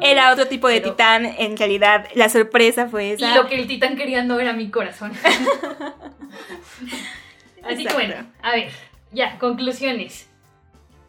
Era 0.01 0.31
otro 0.33 0.47
tipo 0.47 0.67
de 0.67 0.81
Pero- 0.81 0.91
titán, 0.91 1.25
en 1.25 1.55
realidad 1.57 2.07
la 2.15 2.29
sorpresa 2.29 2.87
fue 2.87 3.13
esa. 3.13 3.31
Y 3.31 3.35
lo 3.35 3.47
que 3.47 3.55
el 3.55 3.67
titán 3.67 3.95
quería 3.95 4.23
no 4.23 4.39
era 4.39 4.53
mi 4.53 4.69
corazón. 4.69 5.11
Así 7.63 7.85
que 7.85 7.93
bueno, 7.93 8.15
a 8.41 8.51
ver, 8.51 8.71
ya, 9.11 9.37
conclusiones. 9.39 10.27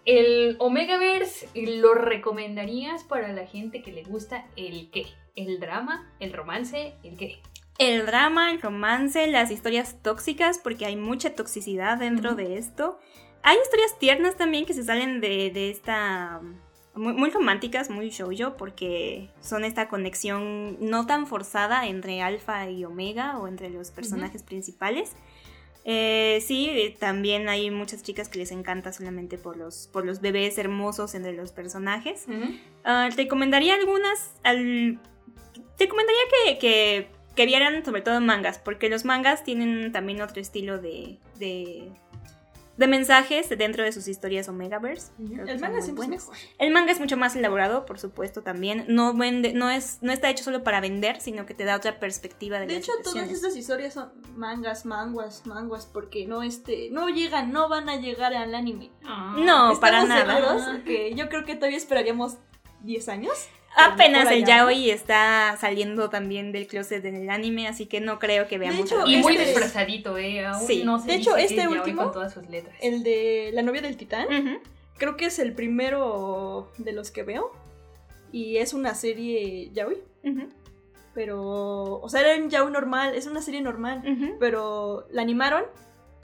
¿El 0.04 0.56
Omegaverse 0.58 1.48
lo 1.54 1.94
recomendarías 1.94 3.04
para 3.04 3.32
la 3.32 3.46
gente 3.46 3.82
que 3.82 3.92
le 3.92 4.02
gusta 4.02 4.46
el 4.56 4.90
qué? 4.90 5.06
¿El 5.36 5.60
drama? 5.60 6.12
¿El 6.18 6.32
romance? 6.32 6.94
¿El 7.04 7.16
qué? 7.16 7.40
El 7.78 8.04
drama, 8.04 8.50
el 8.50 8.60
romance, 8.60 9.26
las 9.28 9.50
historias 9.50 10.02
tóxicas, 10.02 10.58
porque 10.58 10.86
hay 10.86 10.96
mucha 10.96 11.34
toxicidad 11.34 11.98
dentro 11.98 12.34
de 12.34 12.58
esto. 12.58 12.98
Hay 13.42 13.56
historias 13.62 13.98
tiernas 13.98 14.36
también 14.36 14.66
que 14.66 14.74
se 14.74 14.84
salen 14.84 15.20
de, 15.20 15.50
de 15.50 15.70
esta... 15.70 16.40
Muy, 16.94 17.14
muy 17.14 17.30
románticas, 17.30 17.88
muy 17.88 18.10
shoujo, 18.10 18.58
porque 18.58 19.30
son 19.40 19.64
esta 19.64 19.88
conexión 19.88 20.76
no 20.80 21.06
tan 21.06 21.26
forzada 21.26 21.86
entre 21.86 22.20
Alpha 22.20 22.68
y 22.68 22.84
Omega 22.84 23.38
o 23.38 23.48
entre 23.48 23.70
los 23.70 23.90
personajes 23.90 24.42
principales. 24.42 25.16
Eh, 25.84 26.42
sí, 26.46 26.68
eh, 26.70 26.96
también 26.96 27.48
hay 27.48 27.70
muchas 27.70 28.02
chicas 28.02 28.28
que 28.28 28.38
les 28.38 28.52
encanta 28.52 28.92
solamente 28.92 29.36
por 29.36 29.56
los, 29.56 29.88
por 29.92 30.04
los 30.04 30.20
bebés 30.20 30.56
hermosos 30.58 31.14
entre 31.14 31.32
los 31.32 31.52
personajes. 31.52 32.26
Ah, 32.84 33.08
te 33.10 33.22
recomendaría 33.22 33.74
algunas. 33.74 34.34
Al... 34.44 35.00
Te 35.76 35.84
recomendaría 35.84 36.20
que, 36.44 36.58
que, 36.58 37.08
que 37.34 37.46
vieran 37.46 37.84
sobre 37.84 38.02
todo 38.02 38.20
mangas, 38.20 38.58
porque 38.58 38.88
los 38.88 39.04
mangas 39.04 39.42
tienen 39.44 39.90
también 39.90 40.20
otro 40.20 40.40
estilo 40.40 40.78
de, 40.78 41.18
de, 41.38 41.90
de 42.82 42.88
mensajes 42.88 43.48
dentro 43.48 43.84
de 43.84 43.92
sus 43.92 44.08
historias 44.08 44.48
Omegaverse. 44.48 45.12
Creo 45.16 45.44
que 45.44 45.52
El 45.52 45.60
son 45.60 45.68
manga 45.68 45.82
siempre 45.82 46.04
es 46.04 46.10
mejor. 46.10 46.36
El 46.58 46.72
manga 46.72 46.90
es 46.90 46.98
mucho 46.98 47.16
más 47.16 47.36
elaborado, 47.36 47.86
por 47.86 48.00
supuesto, 48.00 48.42
también. 48.42 48.84
No 48.88 49.14
vende, 49.14 49.52
no 49.52 49.70
es, 49.70 49.98
no 50.02 50.10
está 50.10 50.28
hecho 50.30 50.42
solo 50.42 50.64
para 50.64 50.80
vender, 50.80 51.20
sino 51.20 51.46
que 51.46 51.54
te 51.54 51.64
da 51.64 51.76
otra 51.76 52.00
perspectiva 52.00 52.58
de, 52.58 52.66
De 52.66 52.74
las 52.74 52.82
hecho, 52.82 52.92
todas 53.04 53.30
estas 53.30 53.54
historias 53.54 53.94
son 53.94 54.10
mangas, 54.34 54.84
manguas, 54.84 55.46
manguas, 55.46 55.86
porque 55.86 56.26
no 56.26 56.42
este, 56.42 56.90
no 56.90 57.08
llegan, 57.08 57.52
no 57.52 57.68
van 57.68 57.88
a 57.88 57.96
llegar 57.96 58.34
al 58.34 58.52
anime. 58.54 58.90
Ah. 59.04 59.36
No, 59.38 59.78
para 59.80 60.02
¿Estamos 60.02 60.26
nada. 60.26 60.58
seguros 60.58 60.84
que 60.84 61.14
yo 61.14 61.28
creo 61.28 61.44
que 61.44 61.54
todavía 61.54 61.78
esperaríamos 61.78 62.38
10 62.82 63.08
años. 63.08 63.48
Apenas 63.76 64.30
el 64.30 64.44
yaoi 64.44 64.90
está 64.90 65.56
saliendo 65.60 66.10
también 66.10 66.52
del 66.52 66.66
closet 66.66 67.04
en 67.04 67.14
el 67.16 67.30
anime, 67.30 67.68
así 67.68 67.86
que 67.86 68.00
no 68.00 68.18
creo 68.18 68.46
que 68.46 68.58
veamos. 68.58 68.80
hecho, 68.86 68.96
algo 69.00 69.08
Y 69.10 69.16
muy 69.18 69.34
Este- 69.34 69.46
disfrazadito, 69.46 70.18
¿eh? 70.18 70.44
Aún 70.44 70.66
Sí. 70.66 70.82
no 70.84 70.98
se 70.98 71.06
De 71.08 71.14
hecho, 71.14 71.34
dice 71.36 71.46
este 71.46 71.60
es 71.62 71.68
último- 71.68 72.02
con 72.04 72.12
todas 72.12 72.32
sus 72.34 72.46
letras. 72.48 72.74
El 72.80 73.02
de 73.02 73.50
la 73.54 73.62
novia 73.62 73.80
del 73.80 73.96
titán, 73.96 74.26
creo 74.98 75.16
que 75.16 75.26
es 75.26 75.38
el 75.38 75.52
primero 75.54 76.70
de 76.78 76.92
los 76.92 77.10
que 77.10 77.22
veo. 77.22 77.52
Y 78.30 78.58
es 78.58 78.72
una 78.74 78.94
serie 78.94 79.70
yaoi. 79.72 79.98
Pero, 81.14 82.00
o 82.00 82.08
sea, 82.08 82.20
era 82.22 82.42
un 82.42 82.48
yaoi 82.48 82.72
normal, 82.72 83.14
es 83.14 83.26
una 83.26 83.42
serie 83.42 83.60
normal. 83.60 84.02
Pero 84.40 85.06
la 85.10 85.22
animaron, 85.22 85.64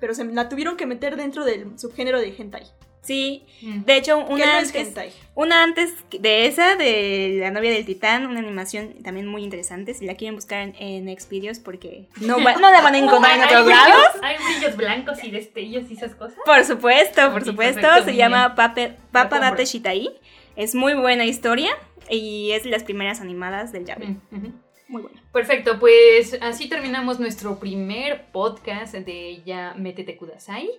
pero 0.00 0.14
se 0.14 0.24
la 0.24 0.48
tuvieron 0.48 0.76
que 0.76 0.86
meter 0.86 1.16
dentro 1.16 1.44
del 1.44 1.78
subgénero 1.78 2.20
de 2.20 2.34
hentai. 2.36 2.64
Sí, 3.08 3.44
Mm. 3.62 3.84
de 3.86 3.96
hecho, 3.96 4.18
una 4.18 4.44
no 4.46 4.52
antes, 4.58 4.94
una 5.34 5.62
antes 5.64 5.92
de 6.20 6.46
esa, 6.46 6.76
de 6.76 7.38
La 7.40 7.50
novia 7.50 7.72
del 7.72 7.84
titán, 7.84 8.26
una 8.26 8.38
animación 8.38 9.02
también 9.02 9.26
muy 9.26 9.42
interesante. 9.42 9.94
Si 9.94 10.04
la 10.06 10.14
quieren 10.14 10.36
buscar 10.36 10.60
en, 10.60 10.74
en 11.08 11.18
Xvideos, 11.18 11.58
porque 11.58 12.04
no, 12.20 12.36
va- 12.44 12.54
no 12.56 12.70
la 12.70 12.80
van 12.82 12.94
a 12.94 12.98
encontrar 13.04 13.34
en 13.36 13.40
¿Hay 13.42 13.46
otros 13.48 13.66
lados. 13.66 14.06
¿Hay 14.22 14.36
brillos 14.44 14.76
blancos 14.76 15.24
y 15.24 15.30
destellos 15.32 15.90
y 15.90 15.94
esas 15.94 16.14
cosas? 16.14 16.38
Por 16.44 16.64
supuesto, 16.64 17.32
por 17.32 17.42
Sí, 17.42 17.50
supuesto. 17.50 17.80
perfecto, 17.80 18.04
Se 18.10 18.14
llama 18.16 18.54
Pape, 18.54 18.94
Papa. 19.10 19.40
Date 19.40 19.64
Shitai. 19.64 20.10
Es 20.54 20.74
muy 20.76 20.94
buena 20.94 21.24
historia 21.24 21.70
y 22.10 22.50
es 22.52 22.62
de 22.64 22.70
las 22.70 22.84
primeras 22.84 23.20
animadas 23.20 23.72
del 23.72 23.84
yaoi. 23.86 24.16
Mm. 24.30 24.52
Muy 24.88 25.02
bueno. 25.02 25.20
Perfecto, 25.32 25.78
pues 25.80 26.38
así 26.40 26.68
terminamos 26.68 27.18
nuestro 27.20 27.58
primer 27.58 28.26
podcast 28.32 28.94
de 28.94 29.42
Ya 29.44 29.74
Métete 29.76 30.16
Kudasai. 30.16 30.70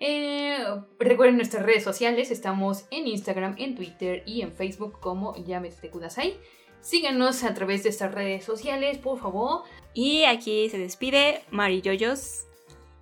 Eh, 0.00 0.56
recuerden 0.98 1.36
nuestras 1.36 1.62
redes 1.64 1.84
sociales, 1.84 2.30
estamos 2.30 2.86
en 2.90 3.06
Instagram, 3.06 3.54
en 3.58 3.76
Twitter 3.76 4.22
y 4.26 4.40
en 4.40 4.52
Facebook 4.52 4.98
como 4.98 5.36
Ya 5.44 5.60
Métete 5.60 5.90
Kudasai. 5.90 6.38
Síganos 6.80 7.44
a 7.44 7.52
través 7.52 7.82
de 7.82 7.90
estas 7.90 8.12
redes 8.12 8.42
sociales, 8.44 8.96
por 8.96 9.20
favor. 9.20 9.64
Y 9.92 10.24
aquí 10.24 10.70
se 10.70 10.78
despide 10.78 11.42
Mari 11.50 11.82
Yoyos 11.82 12.46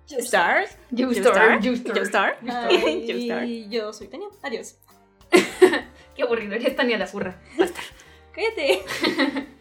Star. 0.07 0.67
Y 3.47 3.69
yo 3.69 3.93
soy 3.93 4.07
Tania. 4.07 4.27
Adiós. 4.43 4.77
Qué 6.15 6.23
aburrido, 6.23 6.57
ya 6.57 6.67
está 6.67 6.83
ni 6.83 6.93
a 6.93 6.97
la 6.97 7.07
zurra. 7.07 7.41
Basta. 7.57 7.79
Cállate. 8.33 8.83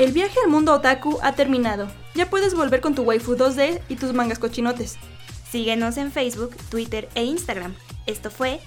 El 0.00 0.12
viaje 0.12 0.38
al 0.42 0.50
mundo 0.50 0.72
otaku 0.72 1.18
ha 1.20 1.32
terminado. 1.34 1.86
Ya 2.14 2.30
puedes 2.30 2.54
volver 2.54 2.80
con 2.80 2.94
tu 2.94 3.02
waifu 3.02 3.36
2D 3.36 3.82
y 3.90 3.96
tus 3.96 4.14
mangas 4.14 4.38
cochinotes. 4.38 4.96
Síguenos 5.50 5.98
en 5.98 6.10
Facebook, 6.10 6.56
Twitter 6.70 7.10
e 7.14 7.24
Instagram. 7.24 7.74
Esto 8.06 8.30
fue 8.30 8.60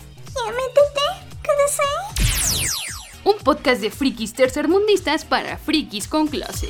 Un 3.23 3.39
podcast 3.39 3.81
de 3.81 3.89
frikis 3.89 4.33
tercermundistas 4.35 5.25
para 5.25 5.57
frikis 5.57 6.07
con 6.07 6.27
clase. 6.27 6.69